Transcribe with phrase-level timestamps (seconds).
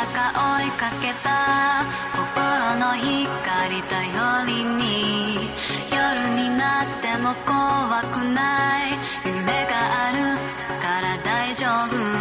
[0.00, 1.84] 中追いかけた。
[2.16, 5.50] 心の光頼りに。
[5.94, 8.98] 夜になっても怖くない。
[9.26, 10.38] 夢がある
[10.80, 12.19] から大丈夫。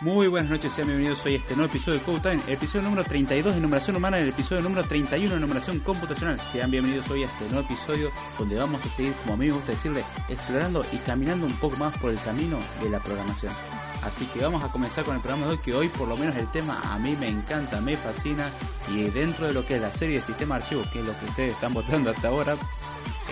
[0.00, 2.82] Muy buenas noches, sean bienvenidos hoy a este nuevo episodio de Code Time, el episodio
[2.82, 6.38] número 32 de numeración humana el episodio número 31 de numeración computacional.
[6.38, 9.52] Sean bienvenidos hoy a este nuevo episodio donde vamos a seguir, como a mí me
[9.52, 13.54] gusta decirle, explorando y caminando un poco más por el camino de la programación.
[14.02, 16.36] Así que vamos a comenzar con el programa de hoy, que hoy por lo menos
[16.36, 18.50] el tema a mí me encanta, me fascina
[18.92, 21.18] y dentro de lo que es la serie de sistema de archivos, que es lo
[21.18, 22.58] que ustedes están votando hasta ahora,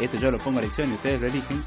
[0.00, 1.62] esto yo lo pongo a elección y ustedes lo eligen,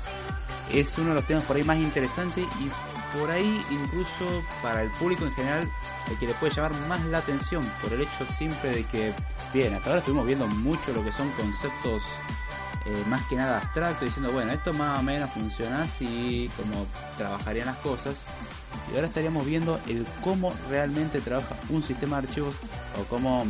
[0.74, 4.90] es uno de los temas por ahí más interesantes y por ahí incluso para el
[4.92, 5.72] público en general
[6.10, 9.14] el que le puede llamar más la atención por el hecho simple de que,
[9.54, 12.04] bien, hasta ahora estuvimos viendo mucho lo que son conceptos
[12.88, 16.86] eh, más que nada abstractos, diciendo, bueno, esto más o menos funciona así, como
[17.18, 18.24] trabajarían las cosas.
[18.90, 22.56] Y ahora estaríamos viendo el cómo realmente trabaja un sistema de archivos
[22.98, 23.46] o cómo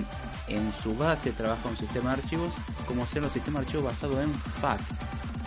[0.48, 2.54] en su base trabaja un sistema de archivos,
[2.88, 4.80] como ser los sistemas de archivos basados en FAT.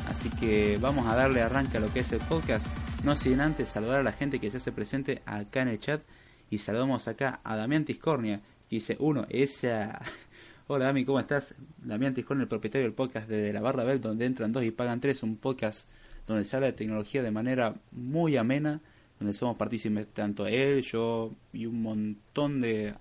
[0.08, 2.66] Así que vamos a darle arranque a lo que es el podcast.
[3.04, 6.02] No sin antes saludar a la gente que se hace presente acá en el chat.
[6.50, 10.02] Y saludamos acá a Damián Tiscornia, que dice, uno, esa...
[10.66, 11.54] Hola Dami, ¿cómo estás?
[11.78, 15.00] Damián Tiscornia, el propietario del podcast de La Barra Bell, donde entran dos y pagan
[15.00, 15.22] tres.
[15.22, 15.88] Un podcast
[16.26, 18.82] donde se habla de tecnología de manera muy amena,
[19.18, 22.94] donde somos partícipes tanto él, yo y un montón de,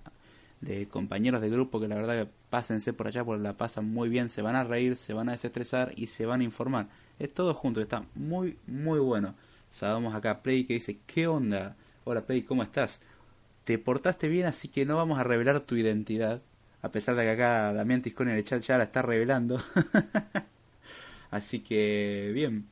[0.62, 4.08] de compañeros de grupo que la verdad que pásense por allá porque la pasan muy
[4.08, 6.88] bien, se van a reír, se van a desestresar y se van a informar.
[7.18, 9.34] Es todo junto, está muy, muy bueno.
[9.70, 11.76] Saludamos acá a Play que dice, ¿qué onda?
[12.04, 13.00] Hola Play, ¿cómo estás?
[13.64, 16.42] Te portaste bien, así que no vamos a revelar tu identidad.
[16.82, 19.60] A pesar de que acá Damián Tiscón en el chat ya la está revelando.
[21.30, 22.66] así que, bien.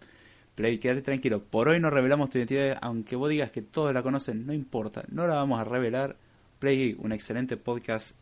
[0.57, 1.45] Play, quédate tranquilo.
[1.45, 5.05] Por hoy no revelamos tu identidad, aunque vos digas que todos la conocen, no importa.
[5.09, 6.17] No la vamos a revelar.
[6.59, 8.17] Play, un excelente podcast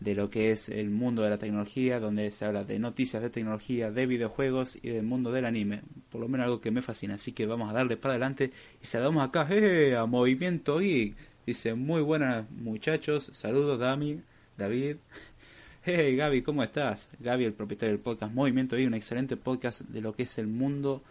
[0.00, 3.30] de lo que es el mundo de la tecnología, donde se habla de noticias de
[3.30, 5.82] tecnología, de videojuegos y del mundo del anime.
[6.10, 7.14] Por lo menos algo que me fascina.
[7.14, 8.50] Así que vamos a darle para adelante
[8.82, 9.96] y saludamos acá ¡eh!
[9.96, 11.14] a Movimiento Geek.
[11.46, 14.20] Dice, muy buenas muchachos, saludos Dami,
[14.56, 14.96] David.
[15.82, 17.08] Hey Gaby, ¿cómo estás?
[17.20, 20.46] Gaby, el propietario del podcast Movimiento y un excelente podcast de lo que es el
[20.46, 21.02] mundo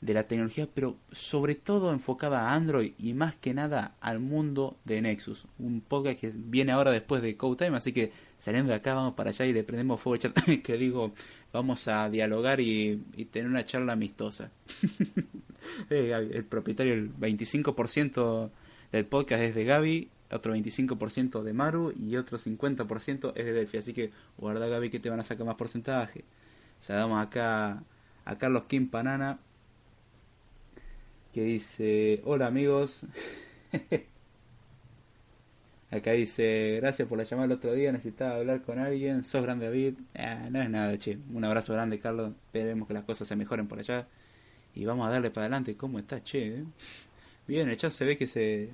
[0.00, 4.76] de la tecnología, pero sobre todo enfocada a Android y más que nada al mundo
[4.84, 5.46] de Nexus.
[5.58, 9.14] Un podcast que viene ahora después de Code Time, así que saliendo de acá vamos
[9.14, 11.12] para allá y le prendemos fuego chat, que digo,
[11.52, 12.96] vamos a dialogar y,
[13.30, 14.50] tener una charla amistosa.
[15.90, 18.50] Gaby, el propietario, el 25%
[18.92, 23.78] del podcast es de Gaby, otro 25% de Maru y otro 50% es de Delphi.
[23.78, 26.24] Así que guarda Gaby que te van a sacar más porcentaje.
[26.78, 27.82] Saludamos acá
[28.24, 29.38] a Carlos Kim Panana
[31.36, 33.04] que dice, hola amigos.
[35.90, 39.66] Acá dice, gracias por la llamada el otro día, necesitaba hablar con alguien, sos grande
[39.66, 39.96] David.
[40.14, 41.18] Ah, no es nada, che.
[41.34, 44.08] Un abrazo grande Carlos, esperemos que las cosas se mejoren por allá.
[44.74, 45.76] Y vamos a darle para adelante.
[45.76, 46.64] ¿Cómo está, che?
[47.46, 48.70] Bien, el chat se ve que se,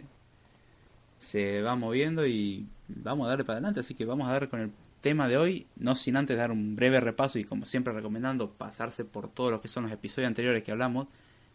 [1.19, 3.81] se va moviendo y vamos a darle para adelante.
[3.81, 4.71] Así que vamos a dar con el
[5.01, 9.05] tema de hoy, no sin antes dar un breve repaso y como siempre recomendando pasarse
[9.05, 11.09] por todos los que son los episodios anteriores que hablamos.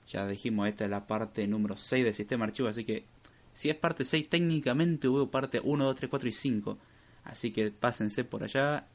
[0.07, 3.06] Ya dijimos, esta es la parte número 6 del sistema archivo, así que
[3.51, 6.77] si es parte 6, técnicamente hubo parte 1, 2, 3, 4 y 5.
[7.24, 8.88] Así que pásense por allá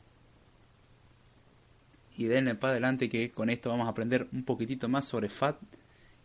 [2.16, 5.56] y denle para adelante que con esto vamos a aprender un poquitito más sobre FAT.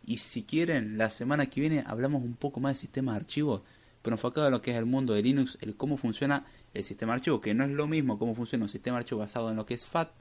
[0.06, 3.62] Y si quieren, la semana que viene hablamos un poco más de sistemas de archivos,
[4.02, 7.12] pero enfocado en lo que es el mundo de Linux, el cómo funciona el sistema
[7.12, 9.56] de archivo, que no es lo mismo cómo funciona un sistema de archivo basado en
[9.56, 10.12] lo que es FAT,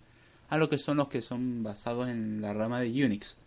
[0.49, 3.37] a lo que son los que son basados en la rama de Unix.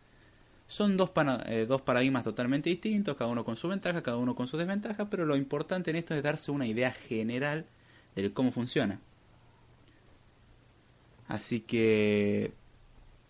[0.70, 4.36] Son dos, pana- eh, dos paradigmas totalmente distintos, cada uno con su ventaja, cada uno
[4.36, 7.66] con su desventaja, pero lo importante en esto es darse una idea general
[8.14, 9.00] del cómo funciona.
[11.26, 12.52] Así que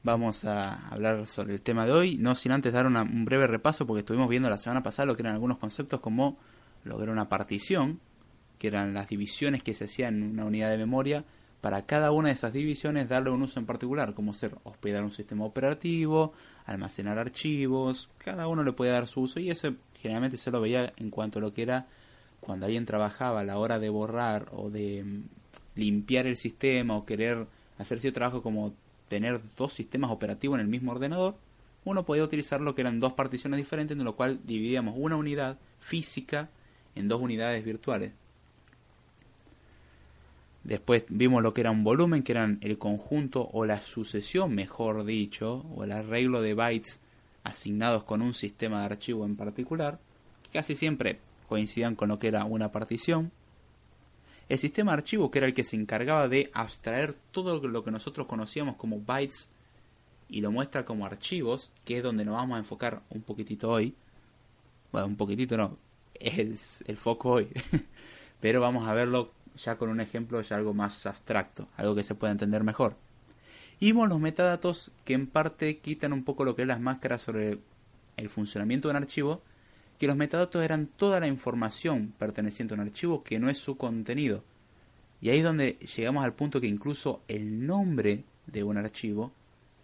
[0.03, 3.87] vamos a hablar sobre el tema de hoy, no sin antes dar un breve repaso,
[3.87, 6.37] porque estuvimos viendo la semana pasada lo que eran algunos conceptos como
[6.85, 8.01] lo que era una partición,
[8.59, 11.25] que eran las divisiones que se hacían en una unidad de memoria,
[11.63, 15.11] para cada una de esas divisiones darle un uso en particular, como ser hospedar un
[15.11, 16.33] sistema operativo,
[16.71, 20.93] almacenar archivos, cada uno le podía dar su uso y ese generalmente se lo veía
[20.97, 21.87] en cuanto a lo que era
[22.39, 25.23] cuando alguien trabajaba a la hora de borrar o de mm,
[25.75, 27.47] limpiar el sistema o querer
[27.77, 28.73] hacer cierto trabajo como
[29.09, 31.35] tener dos sistemas operativos en el mismo ordenador,
[31.85, 35.59] uno podía utilizar lo que eran dos particiones diferentes, en lo cual dividíamos una unidad
[35.81, 36.51] física
[36.95, 38.13] en dos unidades virtuales.
[40.71, 45.05] Después vimos lo que era un volumen, que eran el conjunto o la sucesión, mejor
[45.05, 47.01] dicho, o el arreglo de bytes
[47.43, 49.99] asignados con un sistema de archivo en particular,
[50.45, 51.19] que casi siempre
[51.49, 53.33] coincidían con lo que era una partición.
[54.49, 57.91] El sistema de archivo, que era el que se encargaba de abstraer todo lo que
[57.91, 59.49] nosotros conocíamos como bytes
[60.29, 63.97] y lo muestra como archivos, que es donde nos vamos a enfocar un poquitito hoy.
[64.93, 65.79] Bueno, un poquitito no,
[66.15, 67.49] es el foco hoy.
[68.41, 72.15] Pero vamos a verlo ya con un ejemplo ya algo más abstracto, algo que se
[72.15, 72.97] pueda entender mejor.
[73.79, 77.59] Y los metadatos que en parte quitan un poco lo que es las máscaras sobre
[78.17, 79.43] el funcionamiento de un archivo,
[79.99, 83.77] que los metadatos eran toda la información perteneciente a un archivo que no es su
[83.77, 84.45] contenido.
[85.23, 89.33] Y ahí es donde llegamos al punto que incluso el nombre de un archivo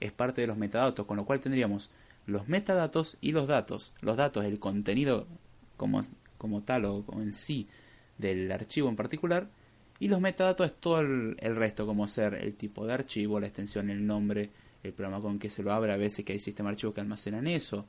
[0.01, 1.91] es parte de los metadatos, con lo cual tendríamos
[2.27, 3.95] los metadatos y los datos.
[4.01, 5.27] Los datos, el contenido
[5.77, 6.03] como,
[6.39, 7.69] como tal o en sí
[8.19, 9.49] del archivo en particular,
[9.99, 13.89] y los metadatos es todo el, resto, como ser el tipo de archivo, la extensión,
[13.89, 14.51] el nombre,
[14.83, 17.01] el programa con que se lo abre, a veces que hay sistemas de archivos que
[17.01, 17.87] almacenan eso,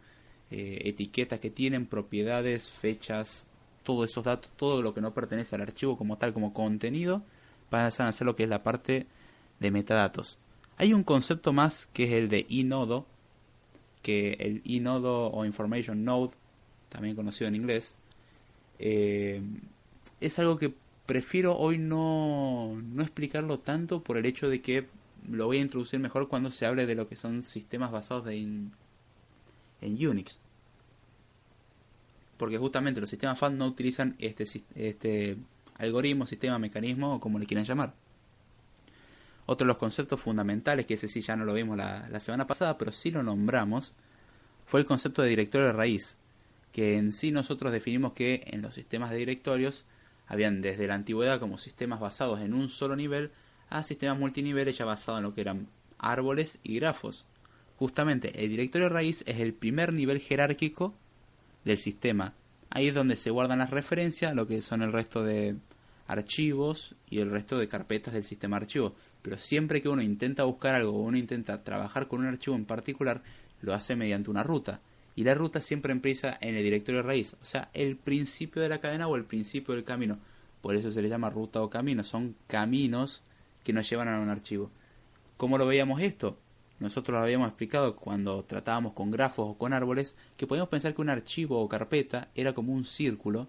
[0.49, 3.45] eh, etiquetas que tienen propiedades, fechas,
[3.83, 7.23] todos esos datos, todo lo que no pertenece al archivo como tal, como contenido,
[7.69, 9.07] pasan a ser lo que es la parte
[9.59, 10.39] de metadatos.
[10.77, 13.05] Hay un concepto más que es el de inodo,
[14.01, 16.33] que el inodo o information node,
[16.89, 17.95] también conocido en inglés,
[18.79, 19.41] eh,
[20.19, 20.73] es algo que
[21.05, 24.87] prefiero hoy no, no explicarlo tanto por el hecho de que
[25.29, 28.37] lo voy a introducir mejor cuando se hable de lo que son sistemas basados de
[28.37, 30.39] en Unix.
[32.37, 34.45] Porque justamente los sistemas FAT no utilizan este,
[34.75, 35.37] este
[35.77, 37.93] algoritmo, sistema, mecanismo o como le quieran llamar.
[39.45, 42.47] Otro de los conceptos fundamentales, que ese sí ya no lo vimos la, la semana
[42.47, 43.93] pasada, pero sí lo nombramos,
[44.65, 46.17] fue el concepto de directorio de raíz,
[46.73, 49.85] que en sí nosotros definimos que en los sistemas de directorios
[50.27, 53.31] habían desde la antigüedad como sistemas basados en un solo nivel
[53.69, 55.67] a sistemas multiniveles ya basados en lo que eran
[55.97, 57.25] árboles y grafos.
[57.77, 60.93] Justamente el directorio raíz es el primer nivel jerárquico
[61.63, 62.33] del sistema.
[62.69, 65.55] Ahí es donde se guardan las referencias, lo que son el resto de
[66.07, 68.95] archivos y el resto de carpetas del sistema de.
[69.21, 72.65] Pero siempre que uno intenta buscar algo o uno intenta trabajar con un archivo en
[72.65, 73.21] particular,
[73.61, 74.81] lo hace mediante una ruta.
[75.17, 78.79] Y la ruta siempre empieza en el directorio raíz, o sea, el principio de la
[78.79, 80.19] cadena o el principio del camino.
[80.61, 82.03] Por eso se le llama ruta o camino.
[82.03, 83.23] Son caminos
[83.63, 84.69] que nos llevan a un archivo.
[85.35, 86.37] ¿Cómo lo veíamos esto?
[86.79, 91.01] Nosotros lo habíamos explicado cuando tratábamos con grafos o con árboles, que podíamos pensar que
[91.01, 93.47] un archivo o carpeta era como un círculo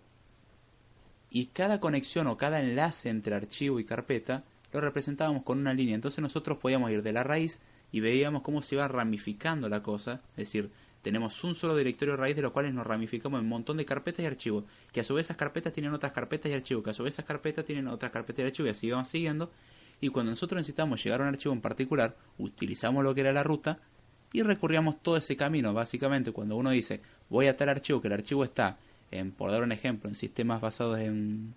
[1.31, 5.95] y cada conexión o cada enlace entre archivo y carpeta lo representábamos con una línea.
[5.95, 7.61] Entonces nosotros podíamos ir de la raíz
[7.93, 10.23] y veíamos cómo se iba ramificando la cosa.
[10.31, 10.71] Es decir,
[11.03, 14.21] tenemos un solo directorio raíz de los cuales nos ramificamos en un montón de carpetas
[14.25, 14.65] y archivos.
[14.93, 16.83] Que a su vez esas carpetas tienen otras carpetas y archivos.
[16.83, 18.69] Que a su vez esas carpetas tienen otras carpetas y archivos.
[18.69, 19.51] Y así vamos siguiendo.
[20.01, 23.43] Y cuando nosotros necesitamos llegar a un archivo en particular, utilizamos lo que era la
[23.43, 23.81] ruta
[24.33, 25.73] y recorríamos todo ese camino.
[25.73, 28.79] Básicamente, cuando uno dice voy a tal archivo, que el archivo está,
[29.11, 31.55] en, por dar un ejemplo, en sistemas basados en,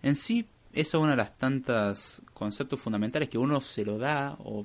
[0.03, 4.37] En sí, eso es uno de las tantas conceptos fundamentales que uno se lo da
[4.39, 4.65] o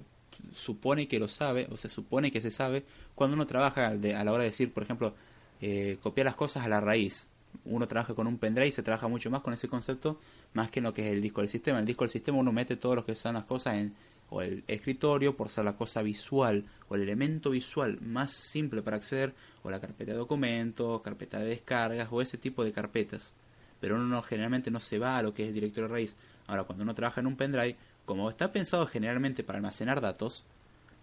[0.54, 2.84] supone que lo sabe o se supone que se sabe
[3.16, 5.14] cuando uno trabaja de- a la hora de decir, por ejemplo,
[5.62, 7.28] eh, copiar las cosas a la raíz.
[7.66, 10.20] Uno trabaja con un pendrive y se trabaja mucho más con ese concepto
[10.54, 11.80] más que en lo que es el disco del sistema.
[11.80, 13.94] El disco del sistema uno mete todo lo que son las cosas en
[14.30, 18.98] o el escritorio por ser la cosa visual o el elemento visual más simple para
[18.98, 23.34] acceder o la carpeta de documentos, carpeta de descargas o ese tipo de carpetas
[23.80, 26.16] pero uno no- generalmente no se va a lo que es el directorio raíz.
[26.48, 30.44] Ahora, cuando uno trabaja en un pendrive, como está pensado generalmente para almacenar datos,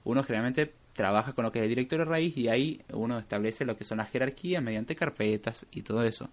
[0.05, 3.77] uno generalmente trabaja con lo que es el directorio raíz y ahí uno establece lo
[3.77, 6.29] que son las jerarquías mediante carpetas y todo eso.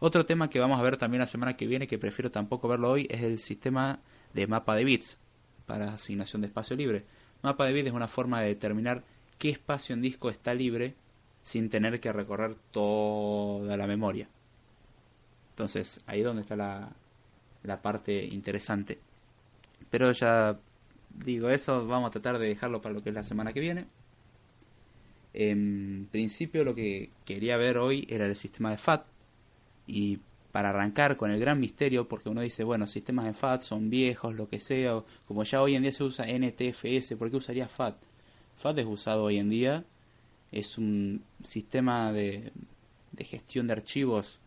[0.00, 2.90] Otro tema que vamos a ver también la semana que viene, que prefiero tampoco verlo
[2.90, 4.00] hoy, es el sistema
[4.32, 5.18] de mapa de bits
[5.66, 7.04] para asignación de espacio libre.
[7.42, 9.04] Mapa de bits es una forma de determinar
[9.38, 10.94] qué espacio en disco está libre
[11.42, 14.28] sin tener que recorrer toda la memoria.
[15.50, 16.90] Entonces, ahí es donde está la,
[17.62, 18.98] la parte interesante.
[19.90, 20.58] Pero ya
[21.10, 23.86] digo eso, vamos a tratar de dejarlo para lo que es la semana que viene.
[25.32, 29.06] En principio lo que quería ver hoy era el sistema de FAT.
[29.86, 30.20] Y
[30.52, 34.34] para arrancar con el gran misterio, porque uno dice, bueno, sistemas de FAT son viejos,
[34.34, 37.96] lo que sea, como ya hoy en día se usa NTFS, ¿por qué usaría FAT?
[38.58, 39.84] FAT es usado hoy en día,
[40.52, 42.52] es un sistema de,
[43.10, 44.38] de gestión de archivos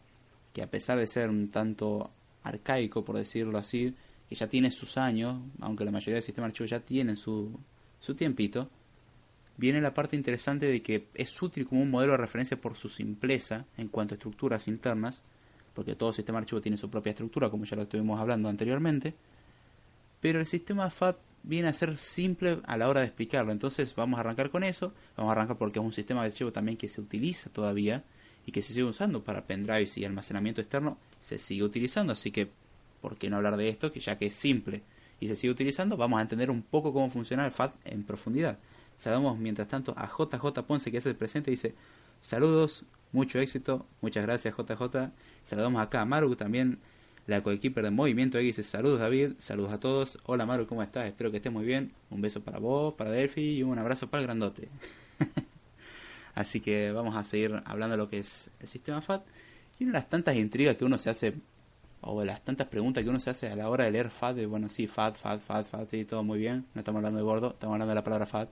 [0.54, 2.10] que a pesar de ser un tanto
[2.44, 3.94] arcaico, por decirlo así,
[4.28, 7.60] que ya tiene sus años, aunque la mayoría de sistemas de archivos ya tienen su,
[8.00, 8.70] su tiempito,
[9.58, 12.90] viene la parte interesante de que es útil como un modelo de referencia por su
[12.90, 15.24] simpleza en cuanto a estructuras internas,
[15.74, 19.16] porque todo sistema de archivo tiene su propia estructura, como ya lo estuvimos hablando anteriormente,
[20.20, 24.18] pero el sistema FAT viene a ser simple a la hora de explicarlo, entonces vamos
[24.18, 26.90] a arrancar con eso, vamos a arrancar porque es un sistema de archivo también que
[26.90, 28.04] se utiliza todavía
[28.46, 32.50] y que se sigue usando para pendrives y almacenamiento externo, se sigue utilizando, así que
[33.02, 33.92] ¿por qué no hablar de esto?
[33.92, 34.84] Que ya que es simple
[35.20, 38.60] y se sigue utilizando, vamos a entender un poco cómo funciona el FAT en profundidad.
[38.98, 41.76] Saludamos mientras tanto a JJ Ponce que es el presente, dice
[42.20, 45.12] saludos, mucho éxito, muchas gracias JJ.
[45.44, 46.80] Saludamos acá a Maru también,
[47.26, 50.20] la coequiper de Movimiento X, dice saludos David, saludos a todos.
[50.26, 51.06] Hola Maru, ¿cómo estás?
[51.08, 51.94] Espero que estés muy bien.
[52.10, 54.70] Un beso para vos, para Delphi y un abrazo para el grandote.
[56.36, 59.26] Así que vamos a seguir hablando de lo que es el sistema FAT.
[59.80, 61.34] Y una de las tantas intrigas que uno se hace,
[62.02, 64.46] o las tantas preguntas que uno se hace a la hora de leer FAT, de
[64.46, 66.66] bueno, sí, FAT, FAT, FAT, FAT, sí, todo muy bien.
[66.74, 68.50] No estamos hablando de gordo, estamos hablando de la palabra FAT.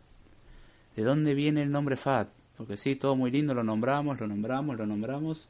[0.95, 2.29] ¿De dónde viene el nombre FAT?
[2.57, 5.49] Porque sí, todo muy lindo, lo nombramos, lo nombramos, lo nombramos.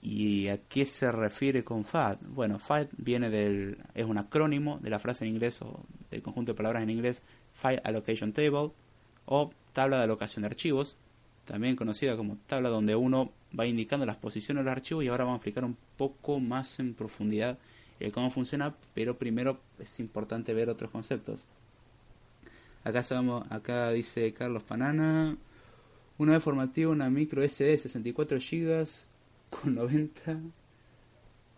[0.00, 2.20] ¿Y a qué se refiere con FAT?
[2.22, 6.52] Bueno, FAT viene del, es un acrónimo de la frase en inglés o del conjunto
[6.52, 8.70] de palabras en inglés File Allocation Table
[9.26, 10.96] o tabla de alocación de archivos,
[11.48, 15.24] también conocida como tabla donde uno va indicando las posiciones de los archivos y ahora
[15.24, 17.58] vamos a explicar un poco más en profundidad
[18.00, 21.46] el cómo funciona, pero primero es importante ver otros conceptos.
[22.84, 25.38] Acá, sabemos, acá dice Carlos Panana,
[26.18, 28.86] una vez formativa, una micro SD 64 GB
[29.50, 30.38] con 90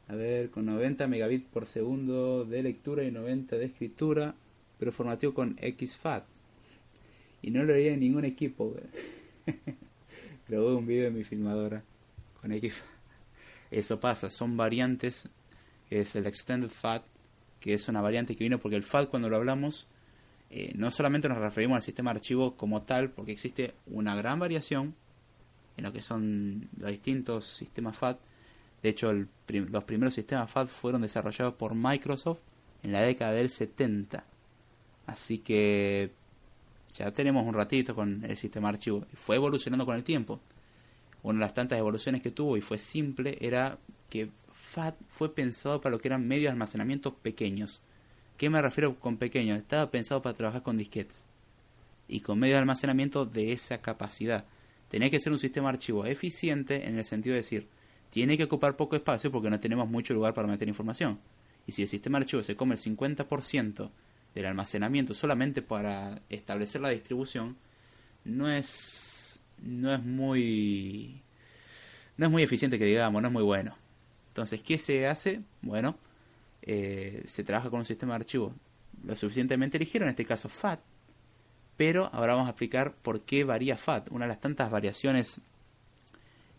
[0.06, 4.34] a ver, con 90 megabits por segundo de lectura y 90 de escritura,
[4.78, 6.24] pero formativo con XFAT.
[7.42, 8.74] Y no lo haría en ningún equipo.
[10.48, 11.82] Grabé un video en mi filmadora
[12.40, 12.86] con XFAT.
[13.70, 15.28] Eso pasa, son variantes,
[15.90, 17.04] es el Extended FAT,
[17.60, 19.86] que es una variante que vino porque el FAT cuando lo hablamos,
[20.50, 24.38] eh, no solamente nos referimos al sistema de archivo como tal, porque existe una gran
[24.40, 24.94] variación
[25.76, 28.18] en lo que son los distintos sistemas FAT.
[28.82, 32.40] De hecho, los primeros sistemas FAT fueron desarrollados por Microsoft
[32.82, 34.24] en la década del 70.
[35.06, 36.10] Así que
[36.92, 39.06] ya tenemos un ratito con el sistema archivo.
[39.14, 40.40] Fue evolucionando con el tiempo.
[41.22, 43.78] Una de las tantas evoluciones que tuvo y fue simple era
[44.08, 47.80] que FAT fue pensado para lo que eran medios de almacenamiento pequeños.
[48.36, 49.58] ¿Qué me refiero con pequeños?
[49.58, 51.26] Estaba pensado para trabajar con disquetes
[52.08, 54.44] y con medios de almacenamiento de esa capacidad.
[54.88, 57.68] Tenía que ser un sistema archivo eficiente en el sentido de decir,
[58.10, 61.20] tiene que ocupar poco espacio porque no tenemos mucho lugar para meter información.
[61.66, 63.90] Y si el sistema archivo se come el 50%
[64.34, 67.56] del almacenamiento solamente para establecer la distribución,
[68.24, 71.22] no es no es muy
[72.16, 73.76] no es muy eficiente que digamos, no es muy bueno.
[74.28, 75.42] Entonces, ¿qué se hace?
[75.62, 75.96] Bueno,
[76.62, 78.54] eh, se trabaja con un sistema de archivo
[79.04, 80.80] lo suficientemente ligero, en este caso FAT,
[81.76, 84.10] pero ahora vamos a explicar por qué varía FAT.
[84.10, 85.40] Una de las tantas variaciones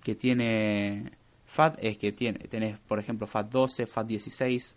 [0.01, 1.11] que tiene
[1.45, 4.75] FAT es que tiene, tenés, por ejemplo, FAT12, FAT16,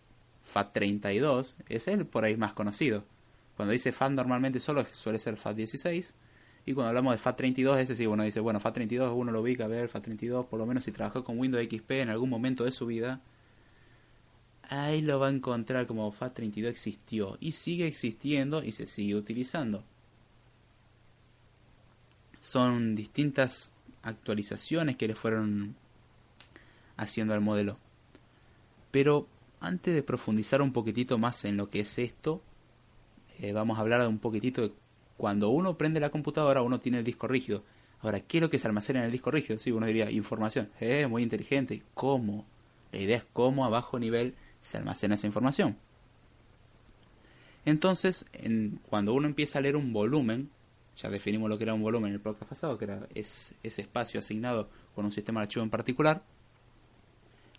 [0.53, 3.05] FAT32, es el por ahí más conocido.
[3.57, 6.13] Cuando dice FAT normalmente solo suele ser FAT16,
[6.67, 9.69] y cuando hablamos de FAT32, ese sí, uno dice, bueno, FAT32 uno lo ubica, a
[9.69, 12.87] ver, FAT32, por lo menos si trabajó con Windows XP en algún momento de su
[12.87, 13.21] vida,
[14.63, 19.85] ahí lo va a encontrar como FAT32 existió, y sigue existiendo y se sigue utilizando
[22.45, 23.71] son distintas
[24.03, 25.75] actualizaciones que le fueron
[26.99, 27.79] haciendo al modelo.
[28.91, 29.27] Pero
[29.65, 32.43] antes de profundizar un poquitito más en lo que es esto,
[33.41, 34.73] eh, vamos a hablar un poquitito de
[35.17, 37.65] cuando uno prende la computadora, uno tiene el disco rígido.
[38.01, 39.59] Ahora, ¿qué es lo que se almacena en el disco rígido?
[39.59, 40.71] Sí, uno diría información.
[40.81, 41.83] Eh, muy inteligente.
[41.95, 42.45] ¿Cómo?
[42.93, 45.77] La idea es cómo a bajo nivel se almacena esa información.
[47.65, 50.51] Entonces, en, cuando uno empieza a leer un volumen,
[50.97, 53.83] ya definimos lo que era un volumen en el podcast pasado, que era es, ese
[53.83, 56.23] espacio asignado con un sistema de archivo en particular.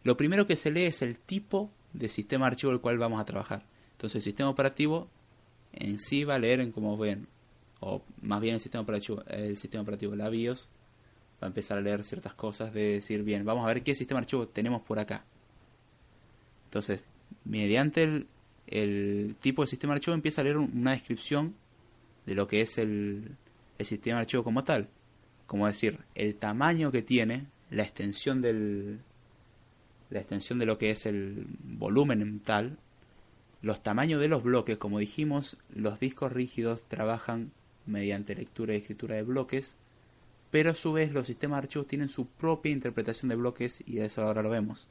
[0.03, 3.25] Lo primero que se lee es el tipo de sistema archivo el cual vamos a
[3.25, 3.65] trabajar.
[3.93, 5.07] Entonces el sistema operativo
[5.73, 7.27] en sí va a leer en como ven,
[7.79, 10.69] o más bien el sistema operativo, el sistema operativo, la BIOS,
[11.41, 14.19] va a empezar a leer ciertas cosas de decir, bien, vamos a ver qué sistema
[14.19, 15.25] archivo tenemos por acá.
[16.65, 17.03] Entonces,
[17.43, 18.27] mediante el,
[18.67, 21.55] el tipo de sistema archivo empieza a leer una descripción
[22.25, 23.35] de lo que es el,
[23.77, 24.89] el sistema archivo como tal.
[25.45, 28.99] Como decir, el tamaño que tiene, la extensión del
[30.09, 32.77] la extensión de lo que es el volumen en tal,
[33.61, 37.51] los tamaños de los bloques, como dijimos, los discos rígidos trabajan
[37.85, 39.75] mediante lectura y escritura de bloques,
[40.51, 43.99] pero a su vez los sistemas de archivos tienen su propia interpretación de bloques y
[43.99, 44.87] eso ahora lo vemos.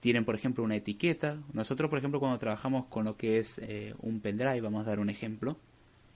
[0.00, 1.38] Tienen, por ejemplo, una etiqueta.
[1.52, 5.00] Nosotros, por ejemplo, cuando trabajamos con lo que es eh, un pendrive, vamos a dar
[5.00, 5.56] un ejemplo,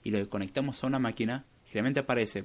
[0.05, 2.45] y lo conectamos a una máquina, generalmente aparece,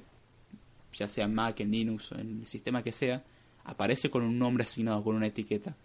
[0.92, 3.24] ya sea en Mac, en Linux, en el sistema que sea,
[3.68, 5.76] aparece con un nombre asignado, con una etiqueta.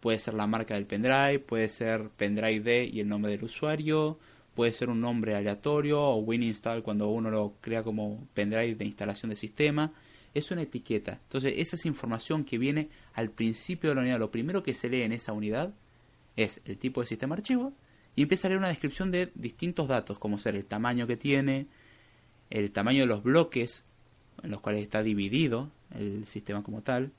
[0.00, 4.18] Puede ser la marca del pendrive, puede ser pendrive D y el nombre del usuario,
[4.54, 9.30] puede ser un nombre aleatorio o WinInstall cuando uno lo crea como pendrive de instalación
[9.30, 9.94] de sistema.
[10.34, 11.18] Es una etiqueta.
[11.22, 14.18] Entonces, esa es información que viene al principio de la unidad.
[14.18, 15.72] Lo primero que se lee en esa unidad
[16.36, 17.72] es el tipo de sistema archivo
[18.14, 21.66] y empieza a leer una descripción de distintos datos, como ser el tamaño que tiene,
[22.50, 23.84] el tamaño de los bloques
[24.42, 27.12] en los cuales está dividido el sistema como tal,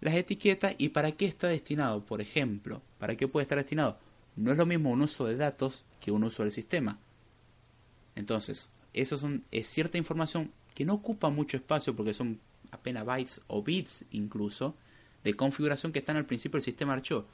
[0.00, 2.04] las etiquetas y para qué está destinado.
[2.04, 3.98] Por ejemplo, ¿para qué puede estar destinado?
[4.36, 6.98] No es lo mismo un uso de datos que un uso del sistema.
[8.14, 12.38] Entonces, eso son, es cierta información que no ocupa mucho espacio porque son
[12.70, 14.74] apenas bytes o bits incluso
[15.24, 17.24] de configuración que están al principio del sistema archivo.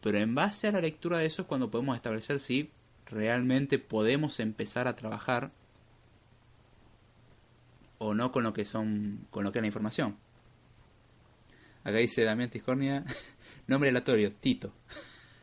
[0.00, 2.70] Pero en base a la lectura de eso es cuando podemos establecer si
[3.06, 5.50] realmente podemos empezar a trabajar
[7.98, 10.16] o no con lo que son con lo que es la información.
[11.84, 13.04] Acá dice Damián Tiscornia,
[13.66, 14.72] nombre aleatorio, Tito.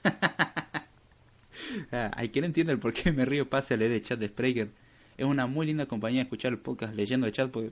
[1.92, 4.28] ah, hay quien entiende el por qué me río pase a leer el chat de
[4.28, 4.72] Spreaker.
[5.18, 7.72] Es una muy linda compañía escuchar el podcast leyendo el chat porque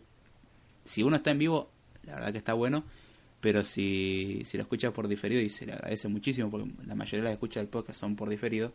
[0.85, 1.69] si uno está en vivo,
[2.03, 2.83] la verdad que está bueno,
[3.41, 7.19] pero si, si lo escucha por diferido y se le agradece muchísimo porque la mayoría
[7.19, 8.73] de las escuchas del podcast son por diferido,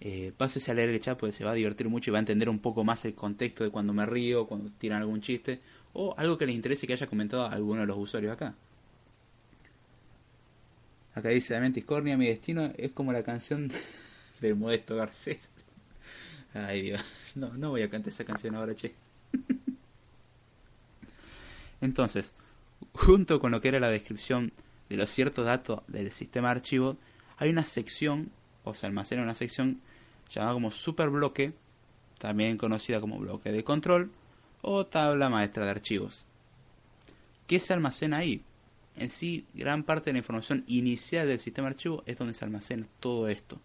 [0.00, 2.20] eh, pásese a leer el chat porque se va a divertir mucho y va a
[2.20, 5.60] entender un poco más el contexto de cuando me río, cuando tiran algún chiste
[5.92, 8.54] o algo que les interese que haya comentado alguno de los usuarios acá.
[11.14, 13.70] Acá dice Damián Tiscornia, mi destino es como la canción
[14.40, 15.50] del modesto Garcés.
[16.54, 17.02] Ay Dios,
[17.34, 18.94] no, no voy a cantar esa canción ahora, che.
[21.82, 22.34] Entonces,
[22.94, 24.52] junto con lo que era la descripción
[24.88, 26.96] de los ciertos datos del sistema de archivo,
[27.36, 28.30] hay una sección,
[28.64, 29.80] o se almacena una sección
[30.30, 31.52] llamada como superbloque,
[32.18, 34.10] también conocida como bloque de control
[34.62, 36.24] o tabla maestra de archivos.
[37.46, 38.42] ¿Qué se almacena ahí?
[38.96, 42.44] En sí, gran parte de la información inicial del sistema de archivo es donde se
[42.44, 43.60] almacena todo esto.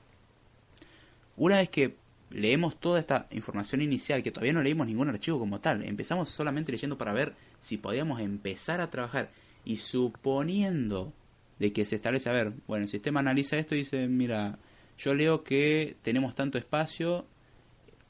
[1.38, 1.96] Una vez que
[2.30, 6.72] leemos toda esta información inicial, que todavía no leímos ningún archivo como tal, empezamos solamente
[6.72, 9.30] leyendo para ver si podíamos empezar a trabajar
[9.66, 11.14] y suponiendo
[11.60, 14.58] de que se establece, a ver, bueno, el sistema analiza esto y dice, mira,
[14.98, 17.26] yo leo que tenemos tanto espacio,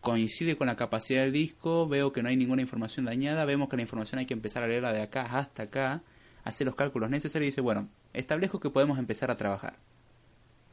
[0.01, 3.75] coincide con la capacidad del disco, veo que no hay ninguna información dañada, vemos que
[3.75, 6.03] la información hay que empezar a leerla de acá hasta acá,
[6.43, 9.77] hace los cálculos necesarios y dice, bueno, establezco que podemos empezar a trabajar.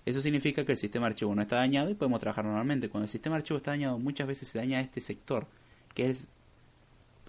[0.05, 2.89] Eso significa que el sistema archivo no está dañado y podemos trabajar normalmente.
[2.89, 5.47] Cuando el sistema archivo está dañado, muchas veces se daña este sector,
[5.95, 6.27] que es,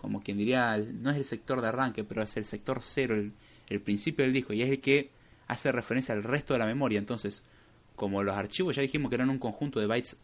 [0.02, 3.32] como quien diría, no es el sector de arranque, pero es el sector cero, el,
[3.70, 5.12] el principio del disco, y es el que
[5.48, 7.00] hace referencia al resto de la memoria.
[7.00, 7.44] Entonces,
[7.96, 10.18] como los archivos ya dijimos que eran un conjunto de bytes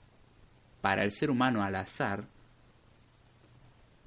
[0.82, 2.26] para el ser humano al azar,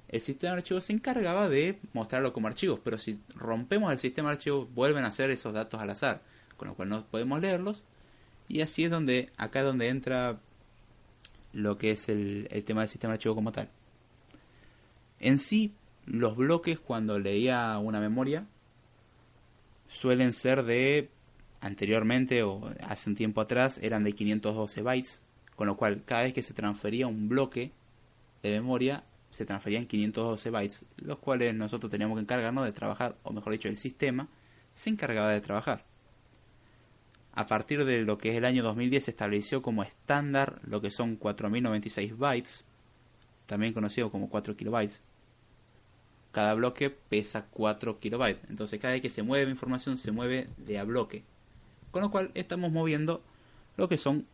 [0.09, 4.29] el sistema de archivos se encargaba de mostrarlo como archivos, pero si rompemos el sistema
[4.29, 6.21] de archivos vuelven a ser esos datos al azar,
[6.55, 7.83] con lo cual no podemos leerlos
[8.47, 10.39] y así es donde acá es donde entra
[11.51, 13.69] lo que es el, el tema del sistema de archivo como tal.
[15.19, 15.73] En sí,
[16.05, 18.45] los bloques cuando leía una memoria
[19.87, 21.09] suelen ser de
[21.63, 25.21] anteriormente o hace un tiempo atrás eran de 512 bytes,
[25.55, 27.71] con lo cual cada vez que se transfería un bloque
[28.41, 33.31] de memoria se transferían 512 bytes, los cuales nosotros teníamos que encargarnos de trabajar, o
[33.31, 34.27] mejor dicho, el sistema
[34.73, 35.85] se encargaba de trabajar.
[37.31, 40.91] A partir de lo que es el año 2010 se estableció como estándar lo que
[40.91, 42.65] son 4096 bytes,
[43.47, 45.03] también conocido como 4 kilobytes.
[46.31, 50.77] Cada bloque pesa 4 kilobytes, entonces cada vez que se mueve información se mueve de
[50.77, 51.23] a bloque.
[51.93, 53.21] Con lo cual estamos moviendo
[53.77, 54.25] lo que son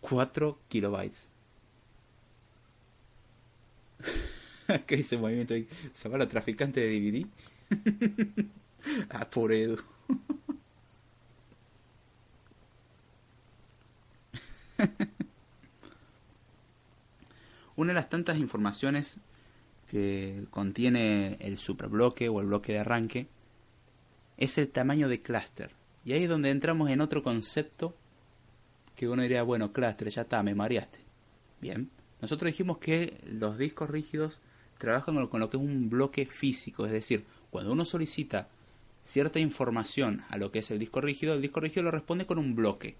[0.00, 1.28] 4 kilobytes.
[4.86, 5.54] ¿Qué dice el movimiento?
[5.92, 7.24] ¿Se va la traficante de DVD?
[9.10, 9.78] ah, por Edu.
[17.76, 19.18] Una de las tantas informaciones
[19.88, 23.28] que contiene el superbloque o el bloque de arranque
[24.36, 25.83] es el tamaño de clúster.
[26.04, 27.94] Y ahí es donde entramos en otro concepto
[28.94, 31.00] que uno diría, bueno, clúster, ya está, me mareaste.
[31.60, 31.90] Bien,
[32.20, 34.40] nosotros dijimos que los discos rígidos
[34.78, 38.48] trabajan con lo que es un bloque físico, es decir, cuando uno solicita
[39.02, 42.38] cierta información a lo que es el disco rígido, el disco rígido lo responde con
[42.38, 42.96] un bloque.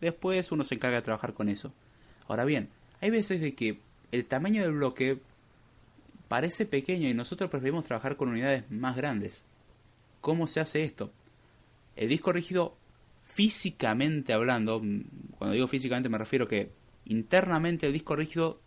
[0.00, 1.72] Después uno se encarga de trabajar con eso.
[2.28, 3.78] Ahora bien, hay veces de que
[4.10, 5.18] el tamaño del bloque
[6.28, 9.44] parece pequeño y nosotros preferimos trabajar con unidades más grandes.
[10.20, 11.12] ¿Cómo se hace esto?
[11.96, 12.76] El disco rígido,
[13.22, 15.02] físicamente hablando, mm,
[15.38, 16.72] cuando digo físicamente me refiero que
[17.04, 18.60] internamente el disco rígido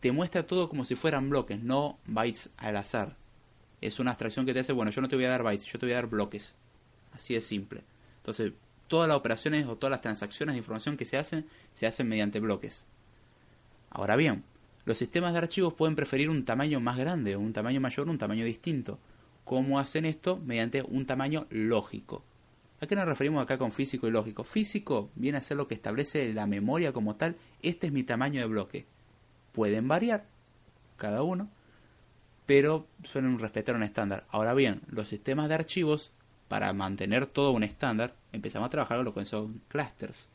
[0.00, 3.16] te muestra todo como si fueran bloques, no bytes al azar.
[3.80, 5.78] Es una abstracción que te hace, bueno, yo no te voy a dar bytes, yo
[5.78, 6.56] te voy a dar bloques.
[7.12, 7.84] Así de simple.
[8.18, 8.52] Entonces,
[8.88, 12.40] todas las operaciones o todas las transacciones de información que se hacen, se hacen mediante
[12.40, 12.86] bloques.
[13.90, 14.44] Ahora bien,
[14.84, 18.44] los sistemas de archivos pueden preferir un tamaño más grande, un tamaño mayor, un tamaño
[18.44, 18.98] distinto.
[19.44, 20.38] ¿Cómo hacen esto?
[20.38, 22.24] Mediante un tamaño lógico.
[22.80, 24.44] ¿A qué nos referimos acá con físico y lógico?
[24.44, 27.36] Físico viene a ser lo que establece la memoria como tal.
[27.62, 28.86] Este es mi tamaño de bloque.
[29.52, 30.26] Pueden variar
[30.98, 31.48] cada uno,
[32.44, 34.26] pero suelen respetar un estándar.
[34.30, 36.12] Ahora bien, los sistemas de archivos,
[36.48, 40.28] para mantener todo un estándar, empezamos a trabajar con lo que son clusters.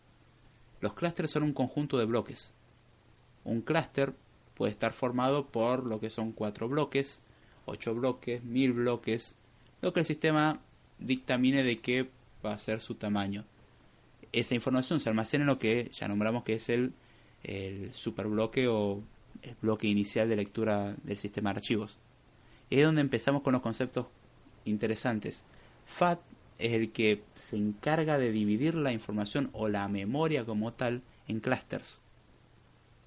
[0.79, 2.51] Los clusters son un conjunto de bloques.
[3.43, 4.13] Un clúster
[4.55, 7.21] puede estar formado por lo que son cuatro bloques,
[7.65, 9.35] ocho bloques, mil bloques,
[9.81, 10.59] lo que el sistema
[10.97, 12.09] dictamine de qué
[12.45, 13.45] va a ser su tamaño.
[14.31, 16.93] Esa información se almacena en lo que ya nombramos que es el,
[17.91, 19.01] superbloque o
[19.41, 21.97] el bloque inicial de lectura del sistema de archivos.
[22.69, 24.07] Es donde empezamos con los conceptos
[24.65, 25.43] interesantes.
[25.85, 26.19] FAT
[26.59, 31.39] es el que se encarga de dividir la información o la memoria como tal en
[31.39, 31.99] clusters.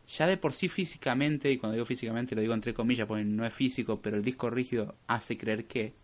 [0.06, 3.46] Ya de por sí físicamente, y cuando digo físicamente lo digo entre comillas porque no
[3.46, 5.94] es físico, pero el disco rígido hace creer que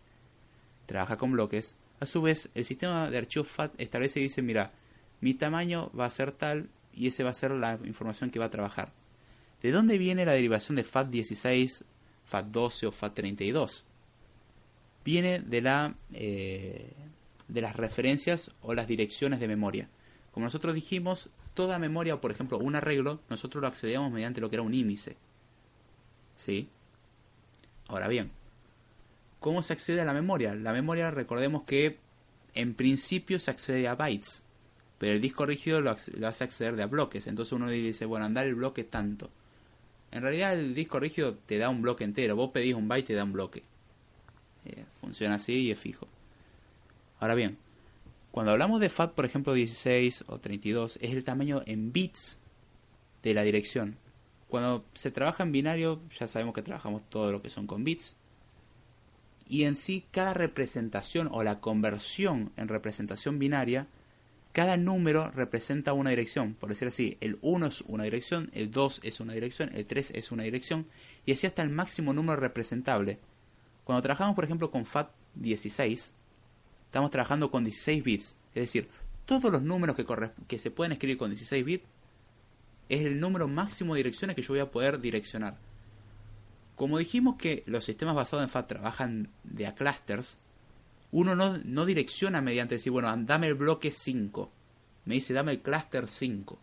[0.85, 1.75] trabaja con bloques.
[2.01, 4.71] A su vez, el sistema de archivos FAT establece y dice, mira,
[5.21, 8.45] mi tamaño va a ser tal y ese va a ser la información que va
[8.45, 8.91] a trabajar.
[9.61, 11.83] ¿De dónde viene la derivación de FAT16,
[12.27, 13.83] FAT12 o FAT32?
[15.05, 16.91] Viene de, la, eh,
[17.47, 19.87] de las referencias o las direcciones de memoria.
[20.31, 24.55] Como nosotros dijimos, toda memoria, por ejemplo un arreglo, nosotros lo accedíamos mediante lo que
[24.55, 25.17] era un índice.
[26.35, 26.67] ¿Sí?
[27.87, 28.31] Ahora bien,
[29.41, 30.55] ¿cómo se accede a la memoria?
[30.55, 31.97] La memoria, recordemos que
[32.53, 34.43] en principio se accede a bytes,
[34.97, 37.27] pero el disco rígido lo, hace acceder de a bloques.
[37.27, 39.29] Entonces uno dice, bueno, andar el bloque tanto.
[40.11, 42.35] En realidad el disco rígido te da un bloque entero.
[42.35, 43.63] Vos pedís un byte y te da un bloque.
[44.65, 46.07] Eh, funciona así y es fijo.
[47.19, 47.57] Ahora bien,
[48.31, 52.37] cuando hablamos de FAT, por ejemplo, 16 o 32, es el tamaño en bits
[53.23, 53.97] de la dirección.
[54.49, 58.17] Cuando se trabaja en binario, ya sabemos que trabajamos todo lo que son con bits.
[59.51, 63.85] Y en sí, cada representación o la conversión en representación binaria,
[64.53, 66.53] cada número representa una dirección.
[66.53, 70.11] Por decir así, el 1 es una dirección, el 2 es una dirección, el 3
[70.15, 70.87] es una dirección,
[71.25, 73.19] y así hasta el máximo número representable.
[73.83, 76.11] Cuando trabajamos, por ejemplo, con FAT16,
[76.85, 78.37] estamos trabajando con 16 bits.
[78.55, 78.87] Es decir,
[79.25, 80.05] todos los números que,
[80.47, 81.85] que se pueden escribir con 16 bits
[82.87, 85.57] es el número máximo de direcciones que yo voy a poder direccionar.
[86.81, 90.39] Como dijimos que los sistemas basados en FAT trabajan de a clusters,
[91.11, 94.51] uno no, no direcciona mediante decir, bueno, dame el bloque 5.
[95.05, 96.59] Me dice, dame el cluster 5.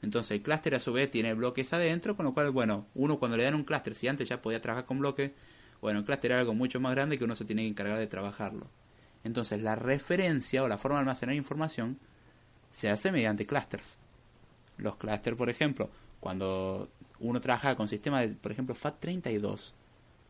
[0.00, 3.36] Entonces el clúster a su vez tiene bloques adentro, con lo cual, bueno, uno cuando
[3.36, 5.32] le dan un clúster, si antes ya podía trabajar con bloques,
[5.82, 8.06] bueno, el clúster era algo mucho más grande que uno se tiene que encargar de
[8.06, 8.70] trabajarlo.
[9.24, 11.98] Entonces la referencia o la forma de almacenar información
[12.70, 13.98] se hace mediante clusters.
[14.78, 15.90] Los clusters, por ejemplo,
[16.22, 19.72] cuando uno trabajaba con sistemas, de, por ejemplo, FAT32,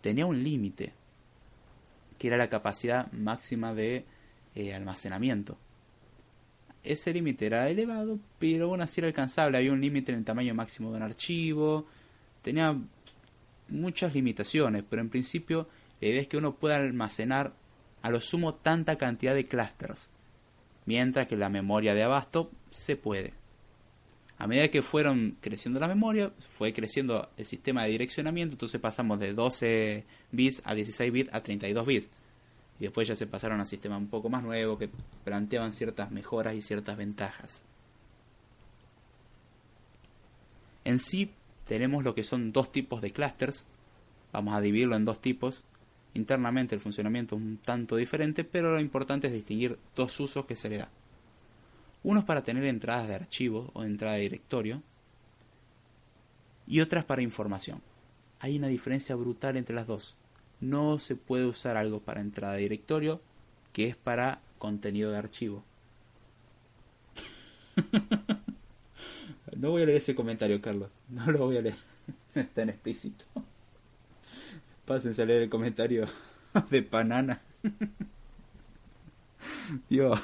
[0.00, 0.94] tenía un límite,
[2.16, 4.06] que era la capacidad máxima de
[4.54, 5.58] eh, almacenamiento.
[6.82, 9.58] Ese límite era elevado, pero aún así era alcanzable.
[9.58, 11.86] Había un límite en el tamaño máximo de un archivo.
[12.40, 12.74] Tenía
[13.68, 15.68] muchas limitaciones, pero en principio
[16.00, 17.52] la idea es que uno pueda almacenar
[18.00, 20.08] a lo sumo tanta cantidad de clusters,
[20.86, 23.41] mientras que la memoria de abasto se puede.
[24.42, 29.20] A medida que fueron creciendo la memoria, fue creciendo el sistema de direccionamiento, entonces pasamos
[29.20, 32.10] de 12 bits a 16 bits a 32 bits.
[32.80, 34.90] Y después ya se pasaron a sistemas un poco más nuevos que
[35.22, 37.62] planteaban ciertas mejoras y ciertas ventajas.
[40.84, 41.30] En sí
[41.64, 43.64] tenemos lo que son dos tipos de clusters.
[44.32, 45.62] Vamos a dividirlo en dos tipos.
[46.14, 50.56] Internamente el funcionamiento es un tanto diferente, pero lo importante es distinguir dos usos que
[50.56, 50.88] se le da.
[52.04, 54.82] Uno es para tener entradas de archivo o entrada de directorio
[56.66, 57.80] y otras para información.
[58.40, 60.16] Hay una diferencia brutal entre las dos.
[60.60, 63.20] No se puede usar algo para entrada de directorio
[63.72, 65.64] que es para contenido de archivo.
[69.56, 70.90] no voy a leer ese comentario, Carlos.
[71.08, 71.76] No lo voy a leer.
[72.34, 73.24] Está en explícito.
[74.84, 76.06] Pásense a leer el comentario
[76.70, 77.40] de Panana.
[79.88, 80.20] Dios.